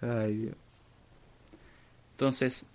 [0.00, 0.56] Ay, Dios.
[2.12, 2.66] Entonces,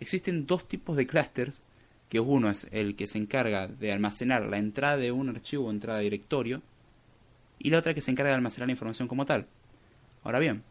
[0.00, 1.62] existen dos tipos de clusters,
[2.08, 5.70] que uno es el que se encarga de almacenar la entrada de un archivo o
[5.70, 6.62] entrada de directorio,
[7.58, 9.46] y la otra que se encarga de almacenar la información como tal.
[10.22, 10.62] Ahora bien,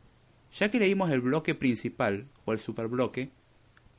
[0.51, 3.29] ya que leímos el bloque principal o el superbloque,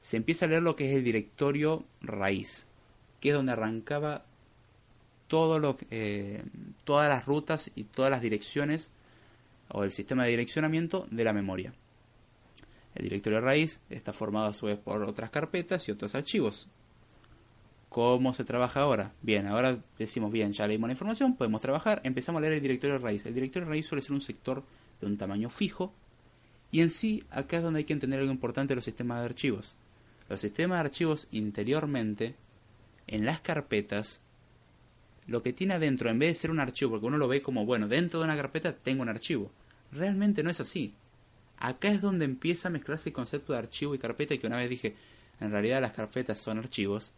[0.00, 2.66] se empieza a leer lo que es el directorio raíz,
[3.20, 4.24] que es donde arrancaba
[5.26, 6.42] todo lo, eh,
[6.84, 8.92] todas las rutas y todas las direcciones
[9.68, 11.74] o el sistema de direccionamiento de la memoria.
[12.96, 16.68] El directorio raíz está formado a su vez por otras carpetas y otros archivos.
[17.90, 19.12] ¿Cómo se trabaja ahora?
[19.22, 22.98] Bien, ahora decimos, bien, ya leímos la información, podemos trabajar, empezamos a leer el directorio
[22.98, 23.26] raíz.
[23.26, 24.64] El directorio raíz suele ser un sector
[25.00, 25.92] de un tamaño fijo
[26.70, 29.26] y en sí acá es donde hay que entender algo importante de los sistemas de
[29.26, 29.76] archivos.
[30.28, 32.34] Los sistemas de archivos interiormente,
[33.06, 34.20] en las carpetas,
[35.26, 37.66] lo que tiene adentro, en vez de ser un archivo, porque uno lo ve como,
[37.66, 39.50] bueno, dentro de una carpeta tengo un archivo.
[39.92, 40.94] Realmente no es así.
[41.58, 44.68] Acá es donde empieza a mezclarse el concepto de archivo y carpeta que una vez
[44.68, 44.94] dije,
[45.40, 47.12] en realidad las carpetas son archivos,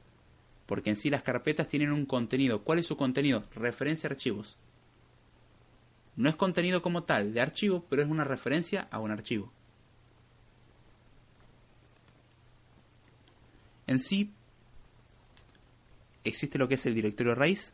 [0.66, 2.62] porque en sí las carpetas tienen un contenido.
[2.62, 3.44] ¿Cuál es su contenido?
[3.54, 4.56] Referencia a archivos.
[6.16, 9.52] No es contenido como tal de archivo, pero es una referencia a un archivo.
[13.86, 14.30] En sí,
[16.24, 17.72] existe lo que es el directorio raíz,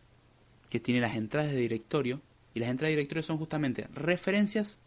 [0.71, 2.21] que tiene las entradas de directorio,
[2.55, 4.79] y las entradas de directorio son justamente referencias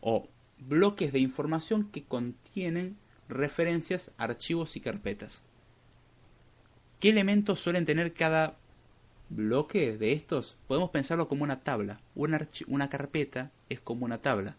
[0.00, 0.28] o
[0.68, 2.96] bloques de información que contienen
[3.28, 5.42] referencias, archivos y carpetas.
[7.00, 8.56] ¿Qué elementos suelen tener cada
[9.28, 10.56] bloque de estos?
[10.68, 12.00] Podemos pensarlo como una tabla.
[12.14, 14.56] Una, una carpeta es como una tabla.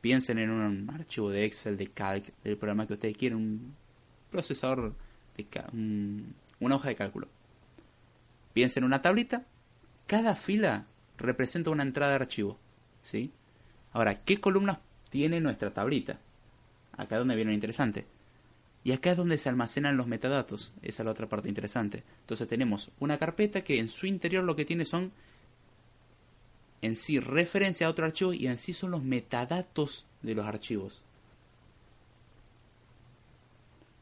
[0.00, 3.74] Piensen en un archivo de Excel, de Calc, del programa que ustedes quieren, un
[4.30, 4.94] procesador,
[5.36, 7.28] de un- una hoja de cálculo.
[8.52, 9.44] Piensen en una tablita.
[10.06, 10.86] Cada fila
[11.18, 12.58] representa una entrada de archivo.
[13.02, 13.32] ¿sí?
[13.92, 14.78] Ahora, ¿qué columnas
[15.10, 16.18] tiene nuestra tablita?
[16.96, 18.06] Acá es donde viene lo interesante.
[18.84, 20.72] Y acá es donde se almacenan los metadatos.
[20.82, 22.04] Esa es la otra parte interesante.
[22.20, 25.12] Entonces tenemos una carpeta que en su interior lo que tiene son
[26.82, 31.02] en sí referencia a otro archivo y en sí son los metadatos de los archivos.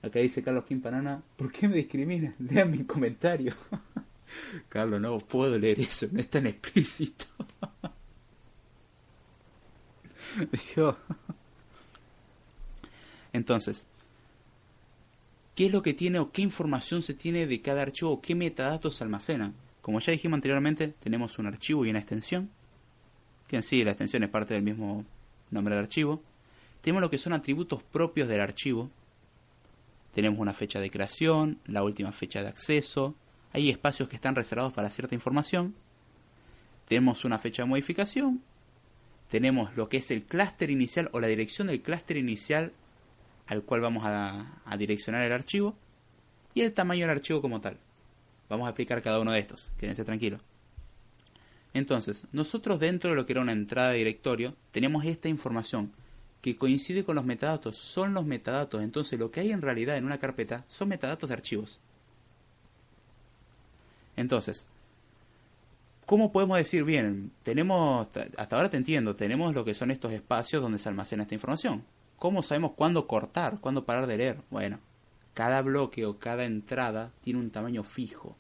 [0.02, 2.34] Acá dice Carlos Quimpanana, ¿por qué me discriminan?
[2.50, 3.54] Lean mi comentario.
[4.68, 7.24] Carlos, no puedo leer eso, no es tan explícito.
[13.32, 13.86] Entonces,
[15.54, 18.34] qué es lo que tiene o qué información se tiene de cada archivo o qué
[18.34, 19.54] metadatos se almacenan.
[19.80, 22.50] Como ya dijimos anteriormente, tenemos un archivo y una extensión,
[23.46, 25.04] que en sí la extensión es parte del mismo
[25.50, 26.22] nombre del archivo.
[26.80, 28.90] Tenemos lo que son atributos propios del archivo.
[30.14, 33.14] Tenemos una fecha de creación, la última fecha de acceso.
[33.52, 35.74] Hay espacios que están reservados para cierta información.
[36.86, 38.42] Tenemos una fecha de modificación.
[39.34, 42.70] Tenemos lo que es el clúster inicial o la dirección del clúster inicial
[43.48, 44.46] al cual vamos a,
[44.78, 45.74] direccionar el archivo.
[46.54, 47.76] Y el tamaño del archivo como tal.
[48.48, 49.72] Vamos a explicar cada uno de estos.
[49.76, 50.40] Quédense tranquilos.
[51.72, 55.90] Entonces, nosotros dentro de lo que era una entrada de directorio, tenemos esta información
[56.40, 57.76] que coincide con los metadatos.
[57.76, 58.84] Son los metadatos.
[58.84, 61.80] Entonces, lo que hay en realidad en una carpeta son metadatos de archivos.
[64.14, 64.68] Entonces,
[66.06, 67.32] ¿cómo podemos decir bien?
[67.42, 71.34] Tenemos, hasta ahora te entiendo, tenemos lo que son estos espacios donde se almacena esta
[71.34, 71.84] información.
[72.18, 74.38] ¿Cómo sabemos cuándo cortar, cuándo parar de leer?
[74.50, 74.78] Bueno,
[75.34, 78.36] cada bloque o cada entrada tiene un tamaño fijo.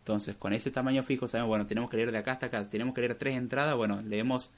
[0.00, 2.68] Entonces, con ese tamaño fijo sabemos, bueno, tenemos que leer de acá hasta acá.
[2.70, 4.50] Tenemos que leer tres entradas, bueno, leemos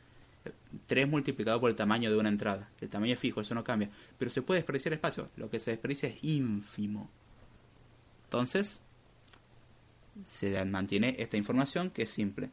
[0.86, 2.68] 3 multiplicado por el tamaño de una entrada.
[2.80, 3.90] El tamaño es fijo, eso no cambia.
[4.18, 5.28] Pero se puede desperdiciar espacio.
[5.36, 7.10] Lo que se desperdicia es ínfimo.
[8.24, 8.80] Entonces,
[10.24, 12.50] se mantiene esta información que es simple.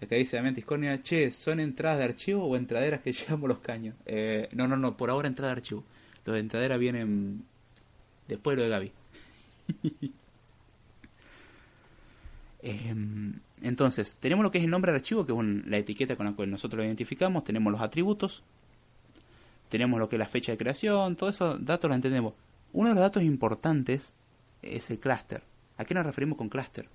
[0.00, 3.94] Acá dice Damián che, ¿son entradas de archivo o entraderas que llevamos los caños?
[4.04, 5.84] Eh, no, no, no, por ahora entrada de archivo.
[6.24, 7.44] Los de entradera vienen
[8.28, 8.92] después de lo de Gaby.
[12.62, 16.26] Em, entonces, tenemos lo que es el nombre del archivo, que es la etiqueta con
[16.26, 17.44] la cual nosotros lo identificamos.
[17.44, 18.42] Tenemos los atributos.
[19.68, 21.14] Tenemos lo que es la fecha de creación.
[21.14, 22.34] Todos esos datos los entendemos.
[22.72, 24.12] Uno de los datos importantes
[24.62, 25.42] es el clúster.
[25.76, 26.88] ¿A qué nos referimos con clúster?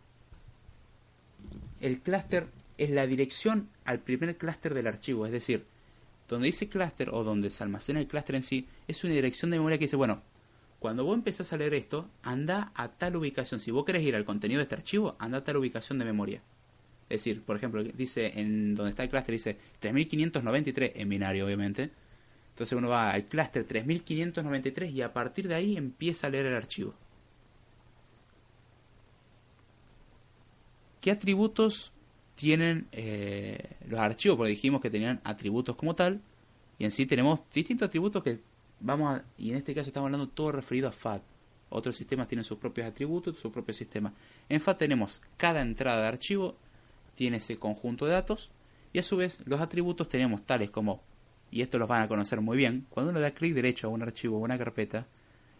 [1.79, 2.47] El clúster
[2.77, 5.25] es la dirección al primer clúster del archivo.
[5.25, 5.65] Es decir,
[6.27, 9.57] donde dice clúster o donde se almacena el clúster en sí, es una dirección de
[9.57, 10.21] memoria que dice, bueno,
[10.79, 13.59] cuando vos empezás a leer esto, anda a tal ubicación.
[13.59, 16.41] Si vos querés ir al contenido de este archivo, anda a tal ubicación de memoria.
[17.07, 21.91] Es decir, por ejemplo, dice en donde está el clúster, dice 3593 en binario, obviamente.
[22.49, 26.55] Entonces uno va al clúster 3593 y a partir de ahí empieza a leer el
[26.55, 26.95] archivo.
[31.01, 31.91] ¿Qué atributos
[32.35, 34.37] tienen eh, los archivos?
[34.37, 36.21] Porque dijimos que tenían atributos como tal.
[36.77, 38.39] Y en sí tenemos distintos atributos que
[38.79, 39.25] vamos a...
[39.37, 41.23] Y en este caso estamos hablando todo referido a FAT.
[41.69, 44.13] Otros sistemas tienen sus propios atributos, su propio sistema.
[44.47, 46.55] En FAT tenemos cada entrada de archivo,
[47.15, 48.51] tiene ese conjunto de datos.
[48.93, 51.01] Y a su vez los atributos tenemos tales como,
[51.49, 54.01] y esto los van a conocer muy bien, cuando uno da clic derecho a un
[54.01, 55.07] archivo o una carpeta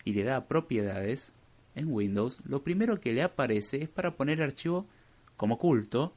[0.04, 1.34] y le da propiedades
[1.76, 4.86] en Windows, lo primero que le aparece es para poner archivo
[5.42, 6.14] como oculto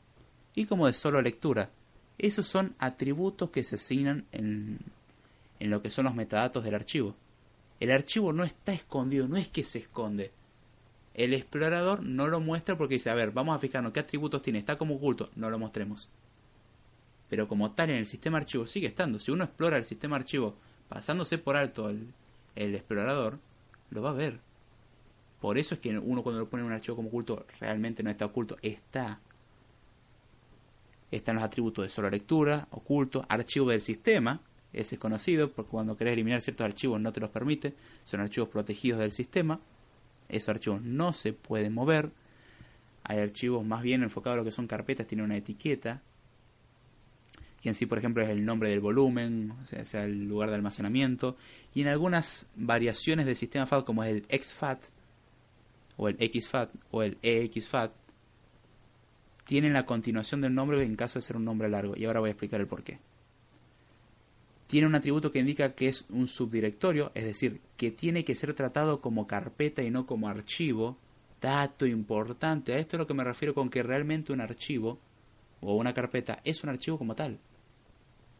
[0.54, 1.70] y como de solo lectura.
[2.18, 4.80] Esos son atributos que se asignan en,
[5.60, 7.16] en lo que son los metadatos del archivo.
[7.80, 10.30] El archivo no está escondido, no es que se esconde.
[11.14, 14.58] El explorador no lo muestra porque dice, a ver, vamos a fijarnos qué atributos tiene,
[14.58, 16.10] está como oculto, no lo mostremos.
[17.30, 19.18] Pero como tal en el sistema archivo sigue estando.
[19.18, 20.54] Si uno explora el sistema archivo
[20.90, 23.38] pasándose por alto el explorador,
[23.88, 24.38] lo va a ver.
[25.44, 28.08] Por eso es que uno cuando lo pone en un archivo como oculto realmente no
[28.08, 29.20] está oculto, está.
[31.10, 34.40] Están los atributos de solo lectura, oculto, archivo del sistema,
[34.72, 38.48] ese es conocido porque cuando querés eliminar ciertos archivos no te los permite, son archivos
[38.48, 39.60] protegidos del sistema,
[40.30, 42.10] esos archivos no se pueden mover,
[43.02, 46.00] hay archivos más bien enfocados a lo que son carpetas, tienen una etiqueta,
[47.60, 50.54] que en sí por ejemplo es el nombre del volumen, o sea, el lugar de
[50.54, 51.36] almacenamiento,
[51.74, 54.94] y en algunas variaciones del sistema FAT como es el XFAT,
[55.96, 57.92] o el XFAT, o el EXFAT,
[59.44, 62.28] tienen la continuación del nombre en caso de ser un nombre largo, y ahora voy
[62.28, 62.98] a explicar el porqué.
[64.66, 68.54] Tiene un atributo que indica que es un subdirectorio, es decir, que tiene que ser
[68.54, 70.96] tratado como carpeta y no como archivo.
[71.40, 74.98] Dato importante, a esto es lo que me refiero con que realmente un archivo
[75.60, 77.38] o una carpeta es un archivo como tal.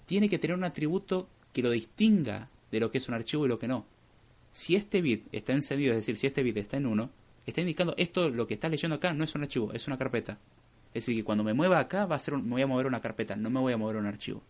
[0.07, 3.49] Tiene que tener un atributo que lo distinga de lo que es un archivo y
[3.49, 3.85] lo que no.
[4.53, 7.11] Si este bit está encendido, es decir, si este bit está en 1,
[7.51, 10.39] está indicando esto, lo que estás leyendo acá, no es un archivo, es una carpeta.
[10.95, 12.87] Es decir, que cuando me mueva acá, va a ser un- me voy a mover
[12.87, 14.43] una carpeta, no me voy a mover un archivo.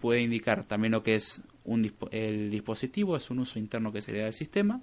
[0.00, 4.12] Puede indicar también lo que es un el dispositivo, es un uso interno que se
[4.12, 4.80] le da al sistema.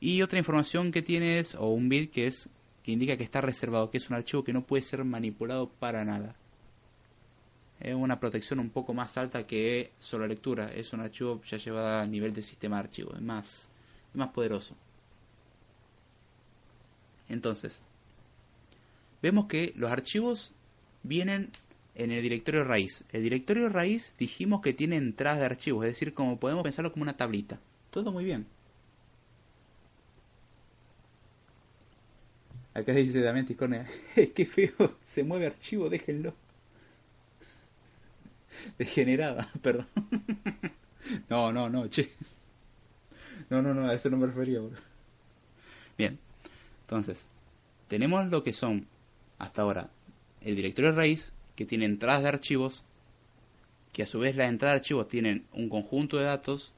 [0.00, 2.48] Y otra información que tiene es, o un bit que es,
[2.82, 6.04] que indica que está reservado, que es un archivo que no puede ser manipulado para
[6.04, 6.34] nada.
[7.80, 10.72] Es una protección un poco más alta que solo lectura.
[10.72, 13.14] Es un archivo ya llevado a nivel de sistema archivo.
[13.14, 13.68] Es más,
[14.18, 14.74] más poderoso.
[17.28, 17.82] Entonces,
[19.22, 20.52] vemos que los archivos
[21.02, 21.50] vienen
[21.94, 23.04] en el directorio raíz.
[23.12, 27.02] El directorio raíz dijimos que tiene entradas de archivos, es decir, como podemos pensarlo como
[27.02, 27.60] una tablita.
[27.90, 28.46] Todo muy bien.
[32.74, 33.86] Acá dice Damián Tiscornia,
[34.34, 36.32] qué feo, se mueve archivo, déjenlo.
[38.78, 39.88] Degenerada, perdón.
[41.28, 42.10] No, no, no, che.
[43.50, 44.60] No, no, no, a eso no me refería.
[45.96, 46.18] Bien,
[46.82, 47.28] entonces,
[47.88, 48.86] tenemos lo que son,
[49.38, 49.90] hasta ahora,
[50.42, 52.84] el directorio raíz, que tiene entradas de archivos,
[53.92, 56.74] que a su vez las entradas de archivos tienen un conjunto de datos,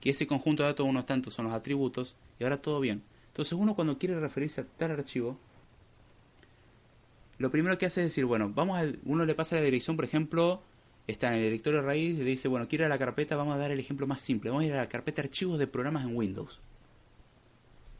[0.00, 3.02] que ese conjunto de datos, unos tantos son los atributos, y ahora todo bien.
[3.28, 5.38] Entonces uno cuando quiere referirse a tal archivo,
[7.38, 10.06] lo primero que hace es decir, bueno, vamos al, uno le pasa la dirección, por
[10.06, 10.62] ejemplo,
[11.06, 13.58] está en el directorio raíz y dice, bueno, quiero ir a la carpeta, vamos a
[13.58, 16.16] dar el ejemplo más simple, vamos a ir a la carpeta archivos de programas en
[16.16, 16.60] Windows.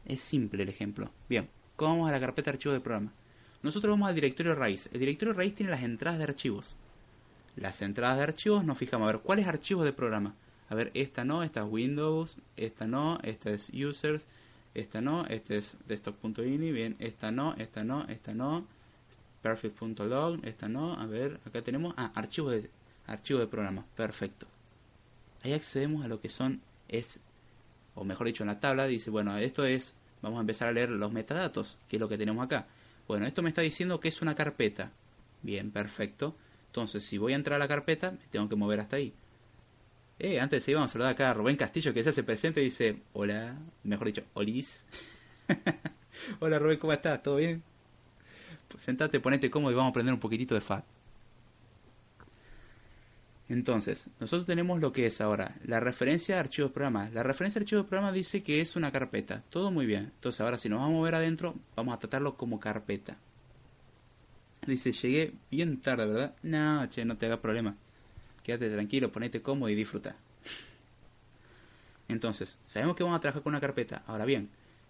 [0.05, 1.11] Es simple el ejemplo.
[1.29, 3.13] Bien, ¿cómo vamos a la carpeta archivos de programas?
[3.63, 4.89] Nosotros vamos al directorio raíz.
[4.93, 6.75] El directorio raíz tiene las entradas de archivos.
[7.55, 10.35] Las entradas de archivos nos fijamos a ver cuáles archivos de programa.
[10.69, 14.27] A ver, esta no, esta es Windows, esta no, esta es Users,
[14.73, 18.67] esta no, esta es desktop.ini, bien, esta no, esta no, esta no,
[19.41, 22.69] perfect.log, esta no, a ver, acá tenemos, ah, archivos de,
[23.07, 24.47] archivos de programa, perfecto.
[25.43, 27.19] Ahí accedemos a lo que son, es,
[27.95, 30.89] o mejor dicho, en la tabla dice, bueno, esto es, vamos a empezar a leer
[30.89, 32.67] los metadatos, que es lo que tenemos acá.
[33.07, 34.91] Bueno, esto me está diciendo que es una carpeta.
[35.41, 36.35] Bien, perfecto.
[36.67, 39.13] Entonces, si voy a entrar a la carpeta, me tengo que mover hasta ahí.
[40.19, 42.65] Eh, antes de íbamos a saludar acá a Rubén Castillo, que se hace presente y
[42.65, 44.83] dice, hola, mejor dicho, olis.
[46.39, 47.21] hola Rubén, ¿cómo estás?
[47.21, 47.63] ¿Todo bien?
[48.67, 50.83] Pues sentate, ponete cómodo y vamos a aprender un poquitito de FAT.
[53.49, 57.09] Entonces, nosotros tenemos lo que es ahora la referencia de archivos programa.
[57.13, 59.43] La referencia de archivos programa dice que es una carpeta.
[59.49, 60.11] Todo muy bien.
[60.15, 63.17] Entonces, ahora si nos vamos a mover adentro, vamos a tratarlo como carpeta.
[64.65, 66.35] Dice, llegué bien tarde, ¿verdad?
[66.43, 67.75] No, che, no te hagas problema.
[68.43, 70.17] Quédate tranquilo, ponete cómodo y disfruta.
[72.09, 74.03] Entonces, sabemos que vamos a trabajar con una carpeta.
[74.07, 74.49] Ahora bien,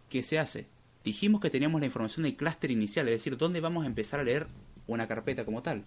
[0.10, 0.66] ¿qué se hace?
[1.04, 4.24] Dijimos que teníamos la información del clúster inicial, es decir, dónde vamos a empezar a
[4.24, 4.48] leer
[4.88, 5.84] una carpeta como tal.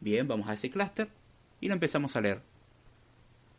[0.00, 1.08] Bien, vamos a ese clúster
[1.60, 2.42] y lo empezamos a leer.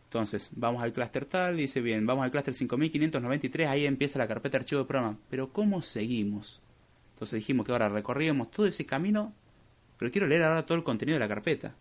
[0.05, 4.57] Entonces, vamos al clúster tal, dice bien, vamos al clúster 5593, ahí empieza la carpeta
[4.57, 5.17] de archivo de programa.
[5.29, 6.61] Pero ¿cómo seguimos?
[7.13, 9.33] Entonces dijimos que ahora recorríamos todo ese camino,
[9.97, 11.75] pero quiero leer ahora todo el contenido de la carpeta.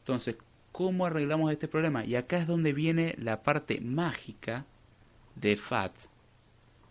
[0.00, 0.36] Entonces,
[0.70, 2.04] ¿cómo arreglamos este problema?
[2.04, 4.64] Y acá es donde viene la parte mágica
[5.34, 5.92] de FAT.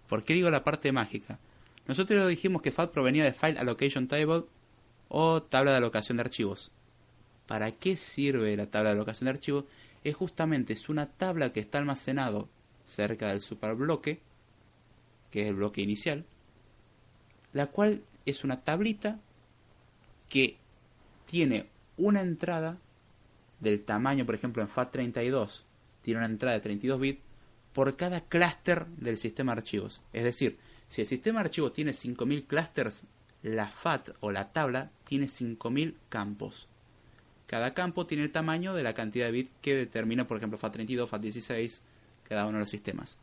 [0.09, 1.39] ¿Por qué digo la parte mágica?
[1.87, 4.43] Nosotros dijimos que FAT provenía de File Allocation Table
[5.07, 6.71] o tabla de alocación de archivos.
[7.47, 9.65] ¿Para qué sirve la tabla de alocación de archivos?
[10.03, 12.49] Es justamente es una tabla que está almacenado
[12.83, 14.19] cerca del superbloque,
[15.31, 16.25] que es el bloque inicial,
[17.53, 19.19] la cual es una tablita
[20.29, 20.57] que
[21.25, 21.67] tiene
[21.97, 22.77] una entrada
[23.59, 25.63] del tamaño, por ejemplo, en FAT32
[26.07, 27.21] tiene una entrada de 32 bits
[27.73, 30.01] por cada clúster del sistema de archivos.
[30.13, 33.03] Es decir, si el sistema de archivos tiene 5000 clústeres,
[33.43, 36.69] la FAT o la tabla tiene 5000 campos.
[37.47, 41.07] Cada campo tiene el tamaño de la cantidad de bits que determina, por ejemplo, FAT32,
[41.07, 41.79] FAT16,
[42.27, 43.17] cada uno de los sistemas.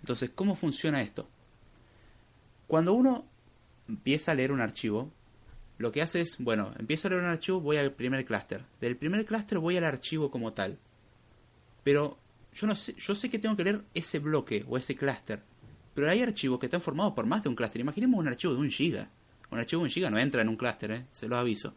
[0.00, 1.28] Entonces, ¿cómo funciona esto?
[2.66, 3.26] Cuando uno
[3.88, 5.12] empieza a leer un archivo,
[5.76, 8.64] lo que hace es, bueno, empiezo a leer un archivo, voy al primer clúster.
[8.80, 10.78] Del primer clúster voy al archivo como tal.
[11.84, 12.18] Pero
[12.54, 15.42] yo no sé, yo sé que tengo que leer ese bloque o ese clúster.
[15.94, 17.80] Pero hay archivos que están formados por más de un clúster.
[17.80, 19.10] Imaginemos un archivo de un giga.
[19.50, 21.06] Un archivo de un giga no entra en un clúster, ¿eh?
[21.12, 21.74] se los aviso.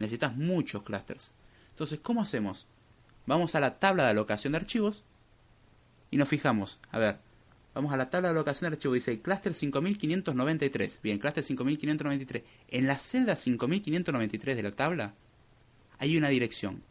[0.00, 1.30] Necesitas muchos clústeres.
[1.70, 2.66] Entonces, ¿cómo hacemos?
[3.26, 5.04] Vamos a la tabla de alocación de archivos
[6.10, 6.80] y nos fijamos.
[6.90, 7.18] A ver,
[7.74, 8.94] vamos a la tabla de alocación de archivos.
[8.94, 11.00] Dice clúster 5593.
[11.02, 12.42] Bien, clúster 5593.
[12.68, 15.14] En la celda 5593 de la tabla
[15.98, 16.82] hay una dirección.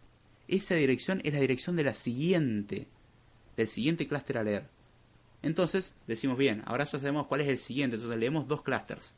[0.48, 2.88] Esa dirección es la dirección de la siguiente,
[3.58, 4.70] del siguiente clúster a leer.
[5.42, 7.96] Entonces, decimos bien, ahora ya sabemos cuál es el siguiente.
[7.96, 9.16] Entonces leemos dos clústeres.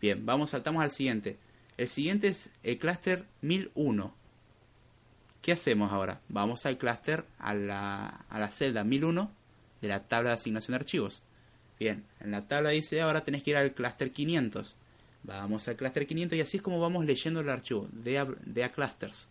[0.00, 1.38] Bien, vamos, saltamos al siguiente.
[1.76, 4.14] El siguiente es el clúster 1001.
[5.42, 6.20] ¿Qué hacemos ahora?
[6.28, 9.30] Vamos al clúster, a la, a la celda 1001
[9.82, 11.22] de la tabla de asignación de archivos.
[11.78, 14.76] Bien, en la tabla dice ahora tenés que ir al clúster 500.
[15.22, 18.68] Vamos al clúster 500 y así es como vamos leyendo el archivo de a, a
[18.70, 19.28] clusters.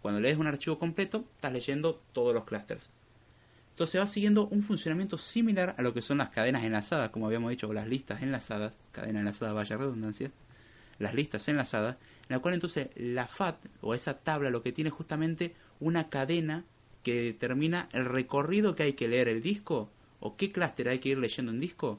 [0.00, 2.90] Cuando lees un archivo completo, estás leyendo todos los clusters.
[3.72, 7.50] Entonces va siguiendo un funcionamiento similar a lo que son las cadenas enlazadas, como habíamos
[7.50, 10.30] dicho, o las listas enlazadas, cadena enlazada, vaya redundancia,
[11.00, 11.96] las listas enlazadas,
[12.28, 16.64] en la cual entonces la FAT o esa tabla lo que tiene justamente una cadena
[17.02, 19.90] que determina el recorrido que hay que leer el disco
[20.20, 21.98] o qué clúster hay que ir leyendo en disco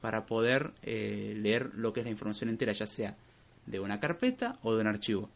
[0.00, 3.16] para poder eh, leer lo que es la información entera, ya sea
[3.66, 5.30] de una carpeta o de un archivo.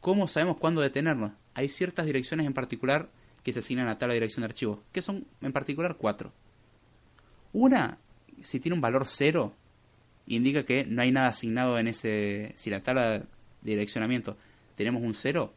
[0.00, 1.32] ¿Cómo sabemos cuándo detenernos?
[1.54, 3.10] Hay ciertas direcciones en particular
[3.44, 6.32] que se asignan a tabla de dirección de archivos, que son en particular cuatro.
[7.52, 7.98] Una,
[8.42, 9.54] si tiene un valor cero,
[10.30, 12.52] indica que no hay nada asignado en ese...
[12.56, 13.24] Si la tabla de
[13.62, 14.36] direccionamiento
[14.76, 15.52] tenemos un cero,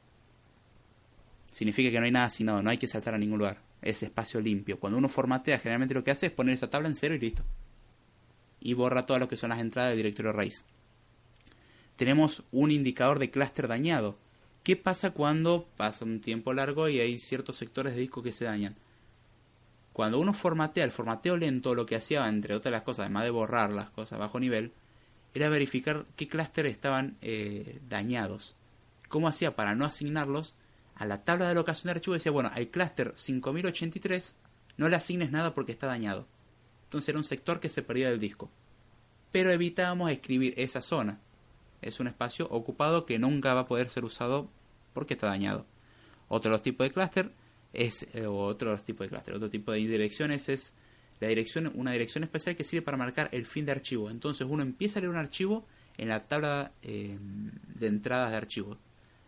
[1.51, 3.61] significa que no hay nada asignado, no hay que saltar a ningún lugar.
[3.81, 4.79] Es espacio limpio.
[4.79, 7.43] Cuando uno formatea, generalmente lo que hace es poner esa tabla en cero y listo.
[8.59, 10.65] Y borra todas lo que son las entradas del directorio raíz.
[11.95, 14.17] Tenemos un indicador de clúster dañado.
[14.63, 18.45] ¿Qué pasa cuando pasa un tiempo largo y hay ciertos sectores de disco que se
[18.45, 18.75] dañan?
[19.93, 23.29] Cuando uno formatea, el formateo lento lo que hacía, entre otras las cosas, además de
[23.29, 24.73] borrar las cosas a bajo nivel,
[25.35, 28.55] era verificar qué clústeres estaban eh, dañados.
[29.07, 30.55] ¿Cómo hacía para no asignarlos?
[30.95, 34.35] A la tabla de alocación de archivos decía, bueno, al clúster 5083
[34.77, 36.27] no le asignes nada porque está dañado.
[36.85, 38.49] Entonces era un sector que se perdía del disco.
[39.31, 41.19] Pero evitábamos escribir esa zona.
[41.81, 44.49] Es un espacio ocupado que nunca va a poder ser usado
[44.93, 45.65] porque está dañado.
[46.29, 47.31] Otro tipos de clúster
[47.73, 50.73] es eh, otro tipos de clúster, otro tipo de direcciones es
[51.19, 54.09] la dirección, una dirección especial que sirve para marcar el fin de archivo.
[54.09, 55.65] Entonces uno empieza a leer un archivo
[55.97, 58.77] en la tabla eh, de entradas de archivo.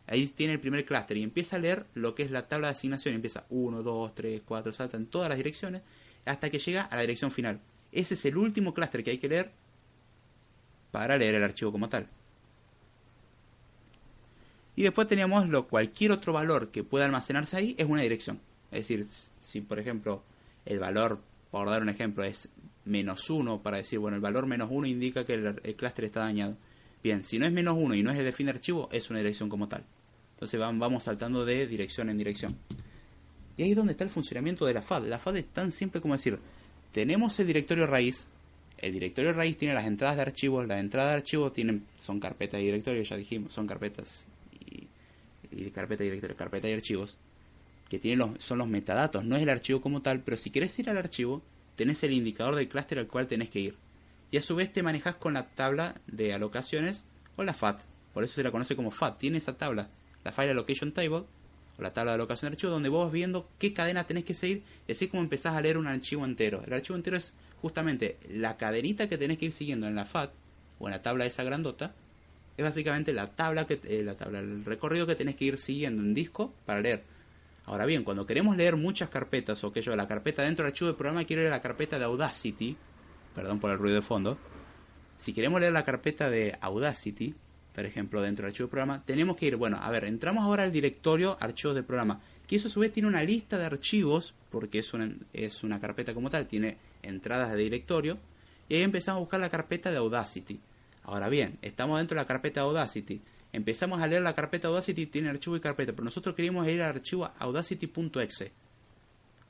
[0.08, 2.74] Ahí tiene el primer clúster y empieza a leer lo que es la tabla de
[2.74, 3.16] asignación.
[3.16, 5.82] Empieza 1, 2, 3, 4, salta en todas las direcciones
[6.26, 7.60] hasta que llega a la dirección final.
[7.92, 9.52] Ese es el último clúster que hay que leer
[10.92, 12.08] para leer el archivo como tal.
[14.76, 18.40] Y después teníamos lo, cualquier otro valor que pueda almacenarse ahí es una dirección.
[18.72, 19.06] Es decir,
[19.40, 20.24] si por ejemplo
[20.66, 22.50] el valor, por dar un ejemplo, es
[22.84, 26.58] menos 1 para decir, bueno, el valor menos 1 indica que el, clúster está dañado.
[27.02, 29.10] Bien, si no es menos 1 y no es el de fin de archivo, es
[29.10, 29.86] una dirección como tal.
[30.34, 32.58] Entonces vamos saltando de dirección en dirección.
[33.56, 35.06] Y ahí es donde está el funcionamiento de la FAD.
[35.06, 36.38] La FAD es tan simple como decir,
[36.92, 38.28] tenemos el directorio raíz,
[38.78, 42.60] el directorio raíz tiene las entradas de archivos, las entradas de archivos tienen, son carpetas
[42.60, 44.26] y directorios, ya dijimos, son carpetas
[45.56, 47.18] y carpeta y directorio, carpeta y archivos,
[47.90, 50.78] que tienen los, son los metadatos, no es el archivo como tal, pero si querés
[50.80, 51.42] ir al archivo,
[51.76, 53.76] tenés el indicador del clúster al cual tenés que ir.
[54.32, 57.82] Y a su vez te manejas con la tabla de alocaciones o la FAT,
[58.14, 59.90] por eso se la conoce como FAT, tiene esa tabla,
[60.24, 61.24] la File Allocation Table,
[61.78, 64.34] o la tabla de alocación de archivo, donde vos vas viendo qué cadena tenés que
[64.34, 66.64] seguir, y así como empezás a leer un archivo entero.
[66.66, 70.32] El archivo entero es justamente la cadenita que tenés que ir siguiendo en la FAT,
[70.80, 71.94] o en la tabla esa grandota,
[72.58, 76.02] es básicamente la tabla, que, eh, la tabla, el recorrido que tenés que ir siguiendo
[76.02, 77.04] en disco para leer.
[77.66, 80.92] Ahora bien, cuando queremos leer muchas carpetas, o que yo, la carpeta dentro del archivo
[80.92, 82.78] de programa, quiero leer la carpeta de Audacity,
[83.34, 84.38] perdón por el ruido de fondo,
[85.18, 87.34] si queremos leer la carpeta de Audacity,
[87.74, 90.64] por ejemplo, dentro del archivo de programa, tenemos que ir, bueno, a ver, entramos ahora
[90.64, 94.36] al directorio archivos de programa, que eso a su vez tiene una lista de archivos,
[94.52, 98.20] porque es una, es una carpeta como tal, tiene entradas de directorio,
[98.70, 100.60] y ahí empezamos a buscar la carpeta de Audacity.
[101.06, 103.22] Ahora bien, estamos dentro de la carpeta Audacity,
[103.54, 106.96] empezamos a leer la carpeta Audacity, tiene archivo y carpeta, pero nosotros queríamos ir al
[106.96, 108.52] archivo audacity.exe.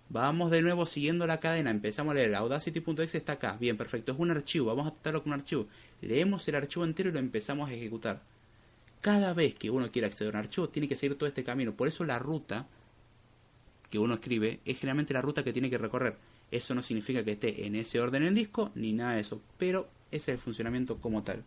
[0.10, 4.20] Vamos de nuevo siguiendo la cadena, empezamos a leer audacity.exe está acá, bien, perfecto, es
[4.20, 5.68] un archivo, vamos a tratarlo como un archivo.
[6.01, 8.22] Leemos el archivo entero y lo empezamos a ejecutar.
[8.99, 11.74] Cada vez que uno quiere acceder a un archivo, tiene que seguir todo este camino.
[11.74, 12.68] Por eso la ruta
[13.89, 16.18] que uno escribe es generalmente la ruta que tiene que recorrer.
[16.51, 19.41] Eso no significa que esté en ese orden en el disco, ni nada de eso,
[19.58, 21.43] pero es el funcionamiento como tal.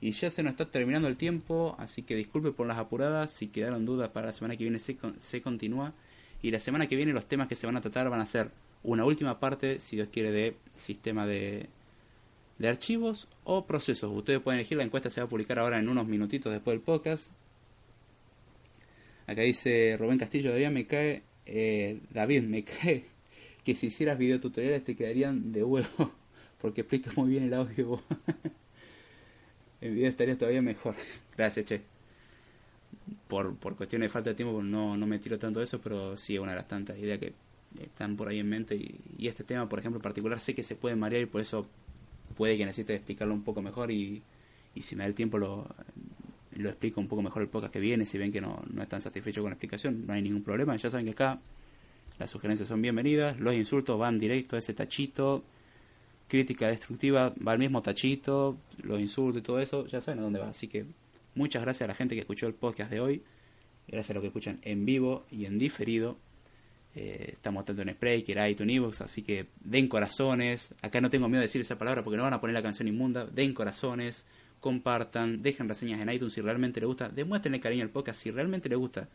[0.00, 3.48] Y ya se nos está terminando el tiempo, así que disculpe por las apuradas, si
[3.48, 5.92] quedaron dudas para la semana que viene se, se continúa.
[6.40, 8.50] Y la semana que viene los temas que se van a tratar van a ser
[8.84, 11.68] una última parte, si Dios quiere, de sistema de,
[12.58, 14.10] de archivos o procesos.
[14.14, 16.82] Ustedes pueden elegir, la encuesta se va a publicar ahora en unos minutitos después del
[16.82, 17.30] podcast.
[19.26, 23.04] Acá dice Rubén Castillo, David me cae, eh, David me cae
[23.64, 26.12] que si hicieras videotutoriales te quedarían de huevo,
[26.60, 28.00] porque explicas muy bien el audio.
[29.80, 30.94] en video estaría todavía mejor.
[31.36, 31.80] Gracias, che.
[33.26, 36.16] Por, por cuestiones de falta de tiempo no, no me tiro tanto de eso, pero
[36.16, 37.32] sí es una de las tantas ideas que
[37.80, 38.74] están por ahí en mente.
[38.74, 41.40] Y, y este tema, por ejemplo, en particular, sé que se puede marear y por
[41.40, 41.66] eso
[42.36, 43.90] puede que necesite explicarlo un poco mejor.
[43.90, 44.22] Y,
[44.74, 45.66] y si me da el tiempo, lo,
[46.52, 48.04] lo explico un poco mejor el podcast que viene.
[48.06, 50.76] Si ven que no, no están satisfechos con la explicación, no hay ningún problema.
[50.76, 51.40] Ya saben que acá
[52.18, 53.38] las sugerencias son bienvenidas.
[53.38, 55.44] Los insultos van directo a ese tachito.
[56.28, 58.58] Crítica destructiva va al mismo tachito.
[58.82, 60.48] Los insultos y todo eso, ya saben a dónde va.
[60.50, 60.84] Así que
[61.34, 63.22] muchas gracias a la gente que escuchó el podcast de hoy.
[63.86, 66.18] Gracias a los que escuchan en vivo y en diferido.
[66.94, 70.74] Eh, estamos tanto en Spreaker, iTunes, Evox, así que den corazones.
[70.82, 72.88] Acá no tengo miedo de decir esa palabra porque no van a poner la canción
[72.88, 73.24] inmunda.
[73.26, 74.26] Den corazones,
[74.60, 77.08] compartan, dejen reseñas en iTunes si realmente les gusta.
[77.08, 79.08] Demuéstrenle cariño al podcast si realmente les gusta.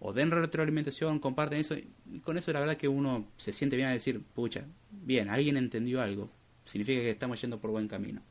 [0.00, 1.74] O den retroalimentación, comparten eso.
[1.74, 5.56] Y con eso la verdad que uno se siente bien a decir, pucha, bien, alguien
[5.56, 6.30] entendió algo.
[6.64, 8.22] Significa que estamos yendo por buen camino.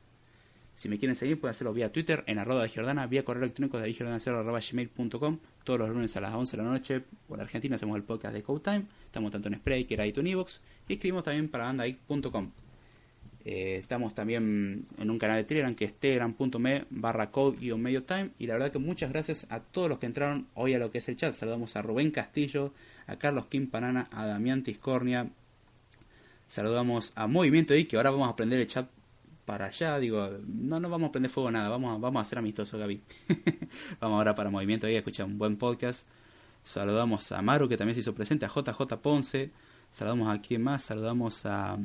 [0.74, 3.80] Si me quieren seguir, pueden hacerlo vía Twitter, en arroba de Giordana, vía correo electrónico
[3.80, 8.04] de gmail.com Todos los lunes a las 11 de la noche, por Argentina, hacemos el
[8.04, 8.86] podcast de Code Time.
[9.06, 10.62] Estamos tanto en Spreaker, iTunes, Evox.
[10.88, 12.52] Y escribimos también para bandaik.com.
[13.50, 18.32] Eh, estamos también en un canal de Telegram que es telegram.me barra code-medio time.
[18.40, 20.98] Y la verdad que muchas gracias a todos los que entraron hoy a lo que
[20.98, 21.34] es el chat.
[21.34, 22.74] Saludamos a Rubén Castillo,
[23.08, 25.30] a Carlos Quimpanana, a Damián Tiscornia.
[26.46, 28.90] Saludamos a Movimiento I, que ahora vamos a aprender el chat
[29.46, 29.98] para allá.
[30.00, 31.70] Digo, no, no vamos a prender fuego nada.
[31.70, 33.02] Vamos, vamos a ser amistosos, Gaby.
[34.02, 36.06] vamos ahora para Movimiento I a escuchar un buen podcast.
[36.64, 39.52] Saludamos a Maru, que también se hizo presente, a JJ Ponce.
[39.90, 40.84] Saludamos a quién más.
[40.84, 41.78] Saludamos a,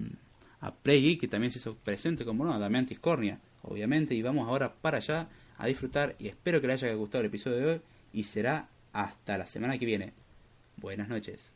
[0.62, 4.14] a Play que también se hizo presente, como no, a Damián Tiscornia, obviamente.
[4.14, 6.14] Y vamos ahora para allá a disfrutar.
[6.18, 7.80] Y espero que les haya gustado el episodio de hoy.
[8.12, 10.12] Y será hasta la semana que viene.
[10.76, 11.52] Buenas noches.